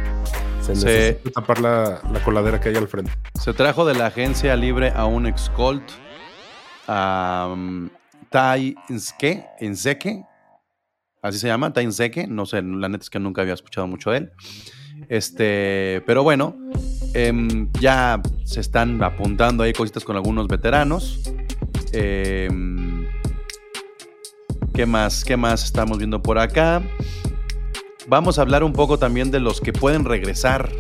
Se 0.63 0.73
necesita 0.73 1.31
tapar 1.33 1.61
la, 1.61 2.01
la 2.11 2.25
coladera 2.25 2.61
que 2.61 2.71
hay 2.71 2.77
al 2.77 2.89
frente. 2.89 3.13
Se 3.39 3.53
trajo 3.53 3.85
de 3.85 3.95
la 3.95 4.07
agencia 4.07 4.57
libre 4.57 4.91
a 4.97 5.05
un 5.05 5.27
ex 5.27 5.51
Colt, 5.51 5.85
a 6.89 7.51
um, 7.53 7.91
Tai 8.31 8.77
Nzeke, 8.89 10.25
así 11.21 11.39
se 11.39 11.49
llama, 11.49 11.73
Tai 11.73 11.87
Nzeke, 11.87 12.27
no 12.29 12.47
sé, 12.47 12.63
la 12.63 12.89
neta 12.89 13.03
es 13.03 13.11
que 13.11 13.19
nunca 13.19 13.43
había 13.43 13.55
escuchado 13.55 13.87
mucho 13.87 14.13
de 14.13 14.19
él. 14.19 14.33
Este, 15.09 16.03
pero 16.07 16.23
bueno, 16.23 16.57
em, 17.15 17.71
ya 17.81 18.21
se 18.45 18.61
están 18.61 19.03
apuntando 19.03 19.65
ahí 19.65 19.73
cositas 19.73 20.05
con 20.05 20.17
algunos 20.17 20.47
veteranos. 20.47 21.21
Em, 21.93 23.07
¿Qué 24.73 24.87
más? 24.87 25.25
¿Qué 25.25 25.37
más 25.37 25.65
estamos 25.65 25.99
viendo 25.99 26.23
por 26.23 26.39
acá? 26.39 26.83
Vamos 28.07 28.39
a 28.39 28.43
hablar 28.43 28.63
un 28.63 28.73
poco 28.73 28.99
también 28.99 29.31
de 29.31 29.41
los 29.41 29.61
que 29.61 29.73
pueden 29.73 30.05
regresar 30.05 30.71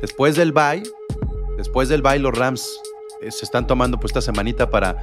después 0.00 0.36
del 0.36 0.52
bye. 0.52 0.82
Después 1.56 1.88
del 1.88 2.02
bye, 2.02 2.18
los 2.18 2.36
Rams 2.36 2.68
eh, 3.22 3.30
se 3.30 3.44
están 3.44 3.66
tomando 3.66 3.98
pues 3.98 4.10
esta 4.10 4.20
semanita 4.20 4.70
para 4.70 4.96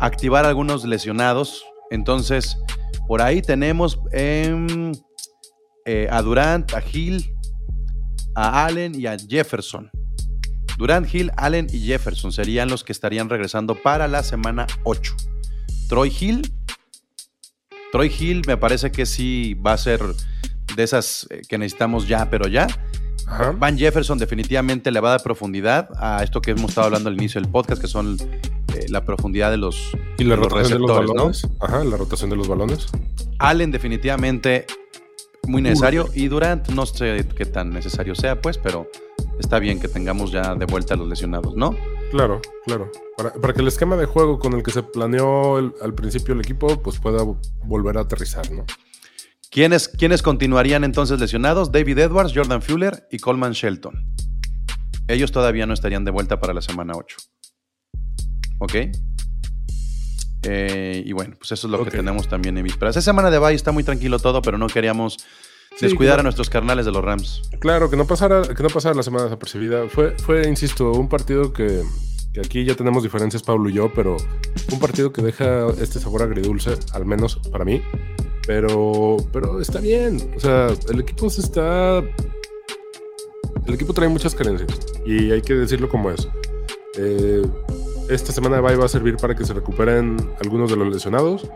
activar 0.00 0.44
algunos 0.44 0.84
lesionados. 0.84 1.64
Entonces, 1.90 2.58
por 3.06 3.22
ahí 3.22 3.42
tenemos 3.42 3.98
em, 4.12 4.92
eh, 5.84 6.08
a 6.10 6.22
Durant, 6.22 6.72
a 6.72 6.82
Hill, 6.92 7.30
a 8.34 8.64
Allen 8.64 8.98
y 8.98 9.06
a 9.06 9.16
Jefferson. 9.16 9.90
Durant, 10.78 11.12
Hill, 11.12 11.30
Allen 11.36 11.68
y 11.72 11.80
Jefferson 11.80 12.32
serían 12.32 12.68
los 12.68 12.82
que 12.82 12.92
estarían 12.92 13.28
regresando 13.28 13.74
para 13.80 14.08
la 14.08 14.22
semana 14.22 14.66
8. 14.84 15.14
Troy 15.88 16.12
Hill. 16.18 16.50
Troy 17.92 18.12
Hill 18.18 18.42
me 18.46 18.56
parece 18.56 18.90
que 18.90 19.06
sí 19.06 19.54
va 19.54 19.74
a 19.74 19.78
ser 19.78 20.00
de 20.74 20.82
esas 20.82 21.28
eh, 21.30 21.42
que 21.48 21.58
necesitamos 21.58 22.08
ya, 22.08 22.28
pero 22.30 22.48
ya. 22.48 22.66
Ajá. 23.26 23.52
Van 23.52 23.78
Jefferson 23.78 24.18
definitivamente 24.18 24.90
le 24.90 25.00
va 25.00 25.10
a 25.10 25.12
dar 25.12 25.22
profundidad 25.22 25.88
a 25.96 26.22
esto 26.24 26.40
que 26.40 26.50
hemos 26.50 26.70
estado 26.70 26.88
hablando 26.88 27.08
al 27.08 27.14
inicio 27.14 27.40
del 27.40 27.50
podcast, 27.50 27.80
que 27.80 27.88
son 27.88 28.16
eh, 28.74 28.86
la 28.88 29.04
profundidad 29.04 29.50
de 29.50 29.56
los, 29.56 29.90
Y 30.18 30.24
la 30.24 30.36
de 30.36 30.42
los 30.42 30.52
rotación 30.52 30.82
de 30.82 30.86
los 30.88 30.96
balones. 31.06 31.48
Ajá, 31.60 31.84
la 31.84 31.96
rotación 31.96 32.30
de 32.30 32.36
los 32.36 32.48
balones. 32.48 32.86
Allen 33.38 33.70
definitivamente 33.70 34.66
muy 35.46 35.60
necesario 35.62 36.08
y 36.14 36.28
Durant 36.28 36.68
no 36.70 36.86
sé 36.86 37.26
qué 37.36 37.44
tan 37.46 37.70
necesario 37.70 38.14
sea, 38.14 38.40
pues, 38.40 38.56
pero 38.58 38.88
está 39.38 39.58
bien 39.58 39.78
que 39.80 39.88
tengamos 39.88 40.32
ya 40.32 40.54
de 40.54 40.64
vuelta 40.66 40.94
a 40.94 40.96
los 40.96 41.08
lesionados, 41.08 41.54
¿no? 41.56 41.76
Claro, 42.10 42.40
claro. 42.64 42.90
Para, 43.16 43.32
para 43.34 43.52
que 43.52 43.60
el 43.60 43.68
esquema 43.68 43.96
de 43.96 44.06
juego 44.06 44.38
con 44.38 44.54
el 44.54 44.62
que 44.62 44.70
se 44.70 44.82
planeó 44.82 45.58
el- 45.58 45.72
al 45.82 45.94
principio 45.94 46.34
el 46.34 46.40
equipo, 46.40 46.80
pues 46.82 46.98
pueda 46.98 47.18
volver 47.64 47.98
a 47.98 48.02
aterrizar, 48.02 48.50
¿no? 48.52 48.64
¿Quiénes, 49.50 49.86
¿Quiénes 49.88 50.22
continuarían 50.22 50.82
entonces 50.82 51.20
lesionados? 51.20 51.70
David 51.70 51.98
Edwards, 51.98 52.32
Jordan 52.34 52.60
Fuller 52.62 53.06
y 53.10 53.18
Coleman 53.18 53.52
Shelton. 53.52 53.94
Ellos 55.06 55.30
todavía 55.30 55.66
no 55.66 55.74
estarían 55.74 56.04
de 56.04 56.10
vuelta 56.10 56.40
para 56.40 56.54
la 56.54 56.62
semana 56.62 56.94
8. 56.96 57.16
¿Ok? 58.58 58.74
Eh, 60.46 61.02
y 61.06 61.12
bueno, 61.12 61.34
pues 61.38 61.52
eso 61.52 61.66
es 61.66 61.70
lo 61.70 61.78
Ok. 61.78 61.84
que 61.90 61.96
tenemos 61.96 62.28
también 62.28 62.56
en 62.58 62.64
vísperas. 62.64 62.96
Esta 62.96 63.10
semana 63.10 63.30
de 63.30 63.38
bye 63.38 63.54
está 63.54 63.72
muy 63.72 63.82
tranquilo 63.84 64.18
todo, 64.18 64.42
pero 64.42 64.58
no 64.58 64.66
queríamos 64.66 65.16
Sí, 65.76 65.86
descuidar 65.86 66.14
claro. 66.16 66.20
a 66.20 66.22
nuestros 66.24 66.50
carnales 66.50 66.84
de 66.86 66.92
los 66.92 67.02
Rams. 67.02 67.42
Claro, 67.60 67.90
que 67.90 67.96
no 67.96 68.06
pasara, 68.06 68.42
que 68.42 68.62
no 68.62 68.68
pasara 68.68 68.94
la 68.94 69.02
semana 69.02 69.24
desapercibida. 69.24 69.88
Fue, 69.88 70.12
fue, 70.18 70.46
insisto, 70.48 70.92
un 70.92 71.08
partido 71.08 71.52
que, 71.52 71.82
que 72.32 72.40
aquí 72.40 72.64
ya 72.64 72.76
tenemos 72.76 73.02
diferencias, 73.02 73.42
Pablo 73.42 73.68
y 73.70 73.72
yo, 73.72 73.90
pero 73.92 74.16
un 74.70 74.78
partido 74.78 75.12
que 75.12 75.22
deja 75.22 75.66
este 75.80 75.98
sabor 75.98 76.22
agridulce, 76.22 76.74
al 76.92 77.06
menos 77.06 77.40
para 77.50 77.64
mí. 77.64 77.82
Pero, 78.46 79.16
pero 79.32 79.60
está 79.60 79.80
bien. 79.80 80.32
O 80.36 80.40
sea, 80.40 80.68
el 80.90 81.00
equipo 81.00 81.30
se 81.30 81.40
está. 81.40 81.98
El 83.66 83.72
equipo 83.74 83.94
trae 83.94 84.08
muchas 84.08 84.34
carencias. 84.34 84.78
Y 85.06 85.30
hay 85.32 85.40
que 85.40 85.54
decirlo 85.54 85.88
como 85.88 86.10
es. 86.10 86.28
Eh, 86.98 87.42
esta 88.08 88.32
semana 88.32 88.56
de 88.56 88.62
bye 88.62 88.76
va 88.76 88.84
a 88.84 88.88
servir 88.88 89.16
para 89.16 89.34
que 89.34 89.44
se 89.44 89.52
recuperen 89.54 90.16
algunos 90.42 90.70
de 90.70 90.76
los 90.76 90.92
lesionados. 90.92 91.48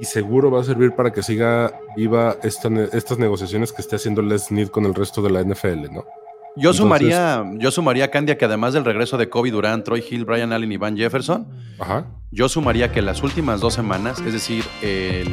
y 0.00 0.04
seguro 0.04 0.50
va 0.50 0.60
a 0.60 0.64
servir 0.64 0.92
para 0.92 1.12
que 1.12 1.22
siga 1.22 1.72
viva 1.96 2.36
esta 2.42 2.68
estas 2.92 3.18
negociaciones 3.18 3.72
que 3.72 3.80
esté 3.82 3.96
haciendo 3.96 4.22
Les 4.22 4.44
Snead 4.44 4.68
con 4.68 4.84
el 4.84 4.94
resto 4.94 5.22
de 5.22 5.30
la 5.30 5.40
NFL, 5.42 5.90
¿no? 5.90 6.04
Yo 6.54 6.70
Entonces- 6.70 6.76
sumaría, 6.76 7.44
yo 7.58 7.70
sumaría, 7.70 8.10
Candia, 8.10 8.36
que 8.36 8.44
además 8.44 8.74
del 8.74 8.84
regreso 8.84 9.16
de 9.16 9.28
Kobe 9.28 9.50
Durant, 9.50 9.84
Troy 9.84 10.04
Hill, 10.08 10.24
Brian 10.24 10.52
Allen 10.52 10.70
y 10.70 10.76
Van 10.76 10.96
Jefferson, 10.96 11.46
Ajá. 11.78 12.04
yo 12.30 12.48
sumaría 12.48 12.92
que 12.92 13.00
las 13.02 13.22
últimas 13.22 13.60
dos 13.60 13.74
semanas, 13.74 14.20
es 14.20 14.32
decir, 14.32 14.64
el 14.82 15.28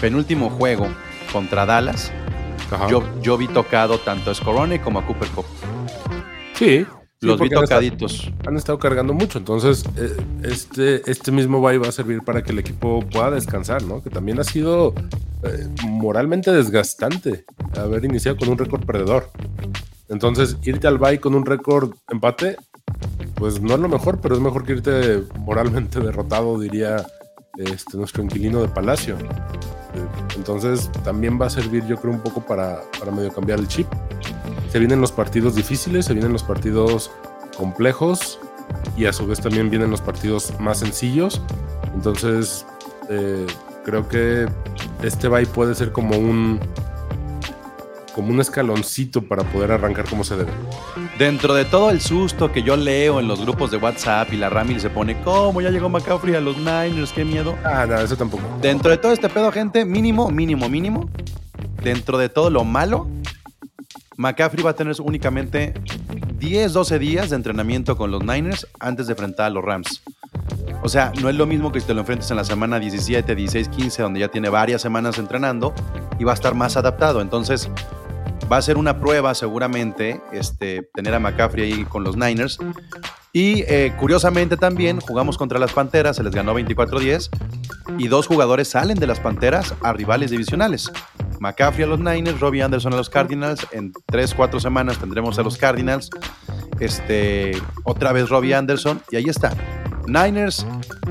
penúltimo 0.00 0.50
juego 0.50 0.86
contra 1.32 1.66
Dallas, 1.66 2.10
yo, 2.88 3.02
yo 3.20 3.36
vi 3.36 3.46
tocado 3.48 3.98
tanto 3.98 4.30
a 4.30 4.34
Scorone 4.34 4.80
como 4.80 4.98
a 5.00 5.06
Cooper 5.06 5.28
Cup. 5.28 5.44
sí. 6.54 6.86
Los 7.26 7.36
vi 7.36 7.48
porque 7.48 7.56
han 7.56 7.64
estado- 7.64 7.80
tocaditos. 7.82 8.32
han 8.46 8.56
estado 8.56 8.78
cargando 8.78 9.14
mucho. 9.14 9.38
Entonces, 9.38 9.84
eh, 9.96 10.16
este, 10.42 11.08
este 11.10 11.30
mismo 11.32 11.60
bye 11.60 11.78
va 11.78 11.88
a 11.88 11.92
servir 11.92 12.22
para 12.22 12.42
que 12.42 12.52
el 12.52 12.58
equipo 12.58 13.00
pueda 13.10 13.30
descansar, 13.30 13.82
¿no? 13.84 14.02
Que 14.02 14.10
también 14.10 14.38
ha 14.40 14.44
sido 14.44 14.94
eh, 15.44 15.68
moralmente 15.84 16.52
desgastante 16.52 17.44
haber 17.76 18.04
iniciado 18.04 18.36
con 18.36 18.48
un 18.48 18.58
récord 18.58 18.84
perdedor. 18.84 19.30
Entonces, 20.08 20.56
irte 20.64 20.86
al 20.86 20.98
bye 20.98 21.20
con 21.20 21.34
un 21.34 21.46
récord 21.46 21.92
empate, 22.10 22.56
pues 23.34 23.60
no 23.60 23.74
es 23.74 23.80
lo 23.80 23.88
mejor, 23.88 24.20
pero 24.20 24.34
es 24.34 24.40
mejor 24.40 24.64
que 24.64 24.72
irte 24.72 25.22
moralmente 25.38 26.00
derrotado, 26.04 26.58
diría 26.60 27.06
este, 27.56 27.96
nuestro 27.96 28.22
inquilino 28.22 28.60
de 28.62 28.68
Palacio. 28.68 29.16
Entonces, 30.36 30.90
también 31.04 31.40
va 31.40 31.46
a 31.46 31.50
servir, 31.50 31.84
yo 31.86 31.96
creo, 31.96 32.12
un 32.12 32.20
poco 32.20 32.40
para, 32.40 32.82
para 32.98 33.12
medio 33.12 33.32
cambiar 33.32 33.58
el 33.58 33.68
chip. 33.68 33.86
Se 34.70 34.78
vienen 34.78 35.00
los 35.00 35.12
partidos 35.12 35.54
difíciles, 35.54 36.06
se 36.06 36.14
vienen 36.14 36.32
los 36.32 36.42
partidos 36.42 37.10
complejos 37.56 38.40
y 38.96 39.06
a 39.06 39.12
su 39.12 39.26
vez 39.26 39.40
también 39.40 39.70
vienen 39.70 39.90
los 39.90 40.00
partidos 40.00 40.58
más 40.58 40.78
sencillos. 40.78 41.42
Entonces, 41.94 42.64
eh, 43.08 43.46
creo 43.84 44.08
que 44.08 44.46
este 45.02 45.28
bye 45.28 45.46
puede 45.46 45.74
ser 45.74 45.92
como 45.92 46.16
un 46.16 46.60
como 48.14 48.28
un 48.28 48.40
escaloncito 48.40 49.22
para 49.22 49.42
poder 49.42 49.72
arrancar 49.72 50.04
como 50.08 50.22
se 50.22 50.36
debe. 50.36 50.52
Dentro 51.22 51.54
de 51.54 51.64
todo 51.64 51.90
el 51.90 52.00
susto 52.00 52.50
que 52.50 52.64
yo 52.64 52.76
leo 52.76 53.20
en 53.20 53.28
los 53.28 53.40
grupos 53.42 53.70
de 53.70 53.76
WhatsApp 53.76 54.32
y 54.32 54.36
la 54.36 54.50
Ramil 54.50 54.80
se 54.80 54.90
pone, 54.90 55.22
¿cómo 55.22 55.60
ya 55.60 55.70
llegó 55.70 55.88
McCaffrey 55.88 56.34
a 56.34 56.40
los 56.40 56.56
Niners? 56.56 57.12
¡Qué 57.12 57.24
miedo! 57.24 57.56
Ah, 57.62 57.86
no, 57.88 57.96
eso 57.96 58.16
tampoco. 58.16 58.42
Dentro 58.60 58.90
de 58.90 58.98
todo 58.98 59.12
este 59.12 59.28
pedo, 59.28 59.52
gente, 59.52 59.84
mínimo, 59.84 60.32
mínimo, 60.32 60.68
mínimo, 60.68 61.08
dentro 61.80 62.18
de 62.18 62.28
todo 62.28 62.50
lo 62.50 62.64
malo, 62.64 63.08
McCaffrey 64.16 64.64
va 64.64 64.70
a 64.70 64.74
tener 64.74 64.96
únicamente 65.00 65.74
10, 66.40 66.72
12 66.72 66.98
días 66.98 67.30
de 67.30 67.36
entrenamiento 67.36 67.96
con 67.96 68.10
los 68.10 68.24
Niners 68.24 68.66
antes 68.80 69.06
de 69.06 69.12
enfrentar 69.12 69.46
a 69.46 69.50
los 69.50 69.64
Rams. 69.64 70.02
O 70.82 70.88
sea, 70.88 71.12
no 71.22 71.28
es 71.28 71.36
lo 71.36 71.46
mismo 71.46 71.70
que 71.70 71.78
si 71.78 71.86
te 71.86 71.94
lo 71.94 72.00
enfrentes 72.00 72.32
en 72.32 72.36
la 72.36 72.44
semana 72.44 72.80
17, 72.80 73.36
16, 73.36 73.68
15, 73.68 74.02
donde 74.02 74.18
ya 74.18 74.26
tiene 74.26 74.48
varias 74.48 74.82
semanas 74.82 75.16
entrenando 75.18 75.72
y 76.18 76.24
va 76.24 76.32
a 76.32 76.34
estar 76.34 76.56
más 76.56 76.76
adaptado. 76.76 77.20
Entonces, 77.20 77.70
va 78.50 78.56
a 78.56 78.62
ser 78.62 78.76
una 78.76 79.00
prueba 79.00 79.34
seguramente 79.34 80.20
este, 80.32 80.88
tener 80.94 81.14
a 81.14 81.20
McCaffrey 81.20 81.72
ahí 81.72 81.84
con 81.84 82.04
los 82.04 82.16
Niners. 82.16 82.58
Y 83.32 83.62
eh, 83.62 83.94
curiosamente 83.98 84.56
también 84.56 85.00
jugamos 85.00 85.38
contra 85.38 85.58
las 85.58 85.72
Panteras, 85.72 86.16
se 86.16 86.22
les 86.22 86.34
ganó 86.34 86.54
24-10 86.54 87.30
y 87.98 88.08
dos 88.08 88.26
jugadores 88.26 88.68
salen 88.68 88.98
de 88.98 89.06
las 89.06 89.20
Panteras 89.20 89.74
a 89.82 89.92
rivales 89.92 90.30
divisionales. 90.30 90.92
McCaffrey 91.40 91.84
a 91.84 91.88
los 91.88 91.98
Niners, 91.98 92.40
Robbie 92.40 92.62
Anderson 92.62 92.92
a 92.92 92.96
los 92.96 93.10
Cardinals. 93.10 93.66
En 93.72 93.92
3, 94.06 94.34
4 94.34 94.60
semanas 94.60 94.98
tendremos 94.98 95.38
a 95.38 95.42
los 95.42 95.56
Cardinals. 95.56 96.10
Este, 96.78 97.52
otra 97.84 98.12
vez 98.12 98.28
Robbie 98.28 98.54
Anderson 98.54 99.02
y 99.10 99.16
ahí 99.16 99.28
está. 99.28 99.52
Niners 100.06 100.66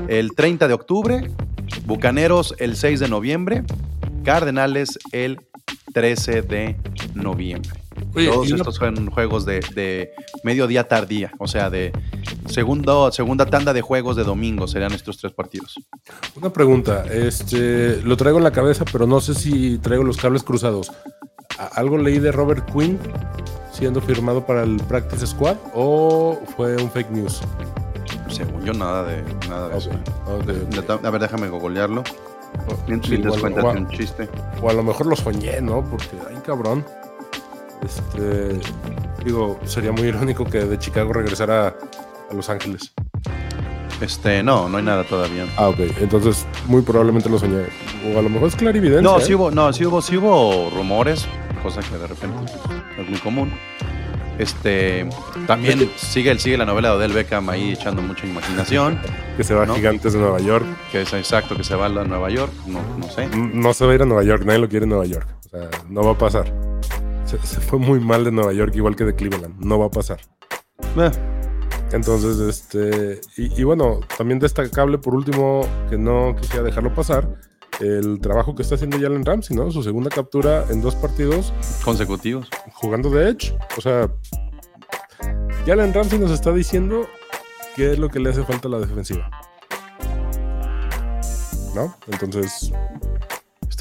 el 0.08 0.34
30 0.34 0.68
de 0.68 0.74
octubre, 0.74 1.30
Bucaneros 1.86 2.54
el 2.58 2.76
6 2.76 3.00
de 3.00 3.08
noviembre, 3.08 3.64
Cardenales 4.24 4.98
el 5.12 5.40
13 5.92 6.42
de 6.42 6.76
noviembre. 7.14 7.70
Oye, 8.14 8.28
Todos 8.28 8.50
estos 8.50 8.74
son 8.76 9.10
juegos 9.10 9.44
de, 9.44 9.60
de 9.74 10.10
mediodía 10.44 10.88
tardía, 10.88 11.32
o 11.38 11.46
sea, 11.46 11.70
de 11.70 11.92
segundo, 12.46 13.10
segunda 13.12 13.46
tanda 13.46 13.72
de 13.72 13.80
juegos 13.82 14.16
de 14.16 14.24
domingo 14.24 14.66
serían 14.66 14.92
estos 14.92 15.18
tres 15.18 15.32
partidos. 15.32 15.74
Una 16.36 16.50
pregunta, 16.52 17.04
este, 17.10 18.00
lo 18.02 18.16
traigo 18.16 18.38
en 18.38 18.44
la 18.44 18.50
cabeza, 18.52 18.84
pero 18.90 19.06
no 19.06 19.20
sé 19.20 19.34
si 19.34 19.78
traigo 19.78 20.04
los 20.04 20.16
cables 20.16 20.42
cruzados. 20.42 20.90
¿A- 21.58 21.66
¿Algo 21.78 21.98
leí 21.98 22.18
de 22.18 22.32
Robert 22.32 22.70
Quinn 22.72 22.98
siendo 23.72 24.00
firmado 24.00 24.44
para 24.46 24.62
el 24.62 24.76
Practice 24.88 25.26
Squad 25.26 25.56
o 25.74 26.40
fue 26.56 26.76
un 26.82 26.90
fake 26.90 27.10
news? 27.10 27.40
Según 28.28 28.64
yo, 28.64 28.72
nada 28.72 29.04
de, 29.04 29.22
nada 29.48 29.68
de 29.68 29.78
eso. 29.78 29.90
A 31.04 31.10
ver, 31.10 31.20
déjame 31.20 31.48
googlearlo. 31.48 32.02
Sí, 33.02 33.16
les 33.16 33.26
bueno, 33.26 33.40
cuentas 33.40 33.64
bueno. 33.64 33.80
un 33.80 33.88
chiste. 33.88 34.28
O 34.60 34.70
a 34.70 34.72
lo 34.72 34.82
mejor 34.82 35.06
lo 35.06 35.16
soñé, 35.16 35.60
¿no? 35.60 35.84
Porque, 35.84 36.16
ay, 36.28 36.36
cabrón. 36.44 36.84
Este, 37.84 38.60
digo, 39.24 39.58
sería 39.64 39.92
muy 39.92 40.08
irónico 40.08 40.44
que 40.44 40.58
de 40.64 40.78
Chicago 40.78 41.12
regresara 41.12 41.74
a 42.30 42.34
Los 42.34 42.48
Ángeles. 42.48 42.92
Este, 44.00 44.42
no, 44.42 44.68
no 44.68 44.78
hay 44.78 44.84
nada 44.84 45.04
todavía. 45.04 45.46
Ah, 45.56 45.68
ok. 45.68 45.78
Entonces, 46.00 46.46
muy 46.66 46.82
probablemente 46.82 47.28
lo 47.28 47.38
soñé. 47.38 47.66
O 48.12 48.18
a 48.18 48.22
lo 48.22 48.28
mejor 48.28 48.48
es 48.48 48.56
clarividencia. 48.56 49.02
No, 49.02 49.18
¿eh? 49.18 49.22
sí 49.22 49.34
hubo, 49.34 49.50
no, 49.50 49.72
sí 49.72 49.86
hubo, 49.86 50.02
sí 50.02 50.16
hubo 50.16 50.70
rumores, 50.70 51.26
cosa 51.62 51.80
que 51.80 51.96
de 51.96 52.06
repente 52.06 52.52
es 52.98 53.08
muy 53.08 53.18
común. 53.20 53.52
Este, 54.38 55.08
también 55.46 55.90
sigue, 55.96 56.36
sigue 56.38 56.56
la 56.56 56.64
novela 56.64 56.88
de 56.90 56.94
Odell 56.96 57.12
Beckham 57.12 57.48
ahí 57.50 57.72
echando 57.72 58.00
mucha 58.02 58.26
imaginación, 58.26 58.98
Que 59.36 59.44
se 59.44 59.54
va 59.54 59.66
¿no? 59.66 59.74
a 59.74 59.76
Gigantes 59.76 60.14
de 60.14 60.18
Nueva 60.18 60.40
York. 60.40 60.64
que 60.90 61.02
es 61.02 61.12
exacto 61.12 61.54
que 61.56 61.64
se 61.64 61.74
va 61.74 61.86
a 61.86 61.88
la 61.88 62.04
Nueva 62.04 62.30
York, 62.30 62.52
no, 62.66 62.80
no 62.98 63.08
sé. 63.10 63.28
No 63.36 63.74
se 63.74 63.84
va 63.84 63.92
a 63.92 63.94
ir 63.94 64.02
a 64.02 64.06
Nueva 64.06 64.22
York, 64.24 64.44
nadie 64.44 64.58
lo 64.60 64.68
quiere 64.68 64.84
en 64.84 64.90
Nueva 64.90 65.04
York. 65.06 65.28
O 65.46 65.48
sea, 65.50 65.68
no 65.88 66.02
va 66.02 66.12
a 66.12 66.18
pasar. 66.18 66.52
Se, 67.26 67.38
se 67.46 67.60
fue 67.60 67.78
muy 67.78 68.00
mal 68.00 68.24
de 68.24 68.32
Nueva 68.32 68.52
York, 68.52 68.72
igual 68.74 68.96
que 68.96 69.04
de 69.04 69.14
Cleveland. 69.14 69.58
No 69.60 69.78
va 69.78 69.86
a 69.86 69.90
pasar. 69.90 70.18
Eh, 70.96 71.10
Entonces, 71.92 72.38
este. 72.40 73.20
Y, 73.36 73.60
y 73.60 73.64
bueno, 73.64 74.00
también 74.16 74.38
destacable 74.38 74.98
por 74.98 75.14
último, 75.14 75.66
que 75.90 75.98
no 75.98 76.34
quisiera 76.40 76.62
dejarlo 76.62 76.94
pasar, 76.94 77.28
el 77.80 78.20
trabajo 78.20 78.54
que 78.54 78.62
está 78.62 78.74
haciendo 78.74 78.98
Jalen 79.00 79.24
Ramsey, 79.24 79.56
¿no? 79.56 79.70
Su 79.70 79.82
segunda 79.82 80.10
captura 80.10 80.64
en 80.70 80.80
dos 80.82 80.94
partidos 80.94 81.52
consecutivos. 81.84 82.48
jugando 82.74 83.10
de 83.10 83.30
Edge. 83.30 83.54
O 83.76 83.80
sea, 83.80 84.10
Jalen 85.66 85.92
Ramsey 85.94 86.18
nos 86.18 86.30
está 86.30 86.52
diciendo 86.52 87.06
qué 87.74 87.92
es 87.92 87.98
lo 87.98 88.08
que 88.08 88.20
le 88.20 88.30
hace 88.30 88.44
falta 88.44 88.68
a 88.68 88.70
la 88.72 88.78
defensiva. 88.78 89.30
¿No? 91.74 91.96
Entonces, 92.08 92.70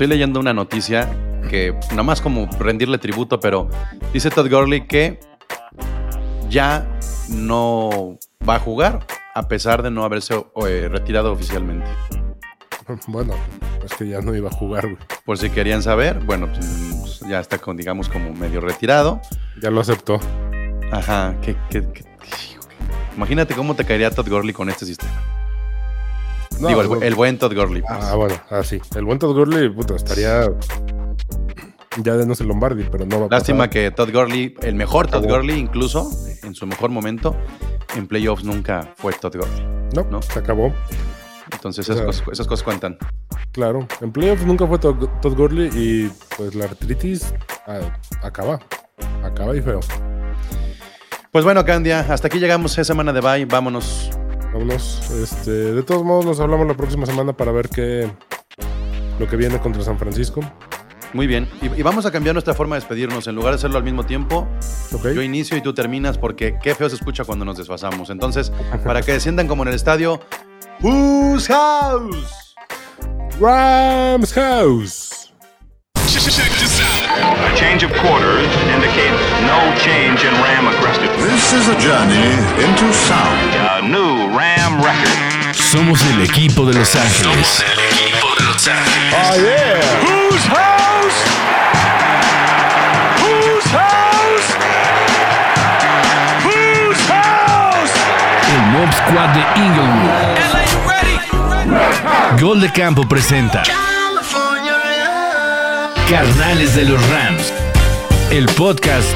Estoy 0.02 0.08
leyendo 0.08 0.40
una 0.40 0.52
noticia 0.52 1.14
que, 1.48 1.78
nada 1.92 2.02
más 2.02 2.22
como 2.22 2.50
rendirle 2.58 2.98
tributo, 2.98 3.40
pero 3.40 3.70
dice 4.14 4.32
Todd 4.32 4.50
Gurley 4.50 4.88
que 4.88 5.20
ya 6.50 6.98
no 7.30 8.18
va 8.50 8.56
a 8.56 8.60
jugar 8.60 9.06
a 9.36 9.48
pesar 9.48 9.84
de 9.84 9.92
no 9.92 10.04
haberse 10.04 10.44
eh, 10.66 10.88
retirado 10.90 11.32
oficialmente. 11.32 11.86
bueno, 13.08 13.36
es 13.86 13.94
que 13.94 14.08
ya 14.08 14.22
no 14.22 14.36
iba 14.36 14.50
a 14.50 14.54
jugar, 14.54 14.84
güey. 14.88 14.98
Por 15.26 15.38
si 15.38 15.50
querían 15.50 15.82
saber, 15.84 16.20
bueno, 16.20 16.48
pues, 16.52 17.20
ya 17.28 17.40
está 17.40 17.58
con, 17.58 17.78
digamos, 17.78 18.10
como 18.10 18.34
medio 18.34 18.62
retirado. 18.62 19.22
Ya 19.62 19.70
lo 19.72 19.82
aceptó. 19.82 20.20
Ajá, 20.92 21.36
que- 21.42 21.56
imagínate 23.16 23.54
cómo 23.56 23.76
te 23.76 23.86
caería 23.86 24.12
Todd 24.12 24.28
Gurley 24.30 24.54
con 24.54 24.70
este 24.70 24.86
sistema. 24.86 25.12
No, 26.60 26.68
Digo, 26.68 27.02
el, 27.02 27.16
buen 27.16 27.38
Todd 27.40 27.54
Gurley. 27.56 27.82
pues. 27.82 27.94
Ah, 28.04 28.16
bueno, 28.16 28.36
ah, 28.52 28.62
sí. 28.64 28.80
El 28.96 29.06
buen 29.06 29.18
Todd 29.18 29.36
Gurley, 29.36 29.70
puta, 29.70 29.96
estaría. 29.96 30.46
Ya 32.04 32.16
de 32.16 32.26
no 32.26 32.36
ser 32.36 32.48
Lombardi, 32.48 32.86
pero 32.90 33.06
no 33.06 33.20
va 33.20 33.26
a 33.26 33.30
Lástima 33.30 33.60
pasar. 33.60 33.70
que 33.72 33.92
Todd 33.92 34.12
Gurley, 34.14 34.56
el 34.62 34.76
mejor 34.76 35.08
Todd. 35.08 35.26
Gurley, 35.26 35.60
incluso 35.60 36.10
en 36.44 36.54
su 36.56 36.66
mejor 36.68 36.90
momento, 36.90 37.36
en 37.96 38.08
playoffs 38.08 38.44
nunca 38.46 38.94
fue 38.96 39.12
Todd 39.14 39.36
Gurley. 39.38 39.66
No, 39.96 40.04
¿no? 40.10 40.22
se 40.22 40.40
acabó. 40.40 40.72
Entonces 41.52 41.90
O 41.90 41.92
esas, 41.94 41.98
sea- 41.98 42.06
cosas, 42.06 42.24
esas 42.32 42.48
cosas 42.48 42.64
cuentan. 42.64 42.98
Claro. 43.52 43.88
En 44.00 44.12
playoffs 44.12 44.46
nunca 44.46 44.66
fue 44.66 44.80
Todd, 44.80 45.08
Todd 45.22 45.36
Gurley 45.36 45.70
y 45.74 46.12
pues 46.38 46.56
la 46.56 46.66
artritis 46.66 47.34
ah, 47.68 47.80
acaba. 48.22 48.60
Acaba 49.24 49.56
y 49.56 49.62
feo. 49.62 49.80
Pues 51.32 51.46
bueno, 51.46 51.64
Candia, 51.66 52.02
hasta 52.10 52.28
aquí 52.28 52.40
llegamos 52.40 52.74
esa 52.74 52.84
semana 52.84 53.14
de 53.14 53.22
bye. 53.22 53.46
Vámonos. 53.46 54.10
Vámonos. 54.54 55.10
Este, 55.12 55.52
de 55.52 55.84
todos 55.84 56.04
modos, 56.04 56.26
nos 56.26 56.40
hablamos 56.40 56.68
la 56.68 56.76
próxima 56.76 57.06
semana 57.06 57.34
para 57.34 57.52
ver 57.52 57.70
qué. 57.70 58.12
Lo 59.20 59.28
que 59.28 59.36
viene 59.36 59.60
contra 59.60 59.84
San 59.84 59.98
Francisco. 60.00 60.42
Muy 61.14 61.28
bien. 61.28 61.48
Y, 61.62 61.80
y 61.80 61.84
vamos 61.84 62.06
a 62.06 62.12
cambiar 62.12 62.34
nuestra 62.36 62.54
forma 62.54 62.76
de 62.76 62.82
despedirnos. 62.82 63.28
En 63.28 63.36
lugar 63.36 63.52
de 63.52 63.56
hacerlo 63.56 63.78
al 63.78 63.84
mismo 63.84 64.06
tiempo, 64.06 64.48
yo 65.04 65.22
inicio 65.22 65.58
y 65.58 65.62
tú 65.62 65.74
terminas 65.74 66.18
porque 66.18 66.58
qué 66.62 66.74
feo 66.74 66.90
se 66.90 66.96
escucha 66.96 67.24
cuando 67.26 67.46
nos 67.46 67.58
desfasamos. 67.58 68.10
Entonces, 68.10 68.52
para 68.84 69.02
que 69.02 69.14
desciendan 69.14 69.48
como 69.48 69.64
en 69.64 69.70
el 69.70 69.76
estadio, 69.76 70.22
Whose 70.82 71.54
House? 71.54 72.51
Rams 73.40 74.32
House. 74.32 75.32
A 75.94 77.56
change 77.56 77.84
of 77.84 77.92
quarters 77.94 78.48
indicates 78.70 79.22
no 79.48 79.60
change 79.78 80.24
in 80.24 80.34
Ram 80.34 80.68
aggressiveness. 80.68 81.22
This 81.32 81.54
is 81.54 81.68
a 81.68 81.78
journey 81.80 82.32
into 82.64 82.94
sound. 82.94 83.56
A 83.56 83.82
new 83.88 84.30
Ram 84.38 84.82
record. 84.84 85.56
Somos 85.56 86.02
el 86.04 86.22
equipo 86.22 86.66
de 86.66 86.74
Los 86.78 86.96
Ángeles. 86.96 87.48
Somos 87.48 87.64
el 87.64 87.80
equipo 87.80 88.36
de 88.38 88.44
Los 88.46 88.52
Los 88.62 88.68
Ángeles. 88.68 89.14
Oh, 89.16 89.36
yeah. 89.42 89.82
Whose 90.06 90.46
house? 90.46 91.20
Whose 93.18 93.68
house? 93.72 94.48
Whose 96.46 97.02
house? 97.10 97.94
El 98.54 98.62
Mob 98.74 98.92
Squad 98.94 99.34
de 99.34 99.42
Inglewood. 99.60 100.61
Gol 102.40 102.62
de 102.62 102.72
Campo 102.72 103.08
presenta 103.08 103.64
Carnales 106.10 106.76
de 106.76 106.86
los 106.86 107.10
Rams. 107.10 107.54
El 108.32 108.46
podcast 108.48 109.08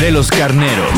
de 0.00 0.10
los 0.10 0.30
carneros. 0.30 0.90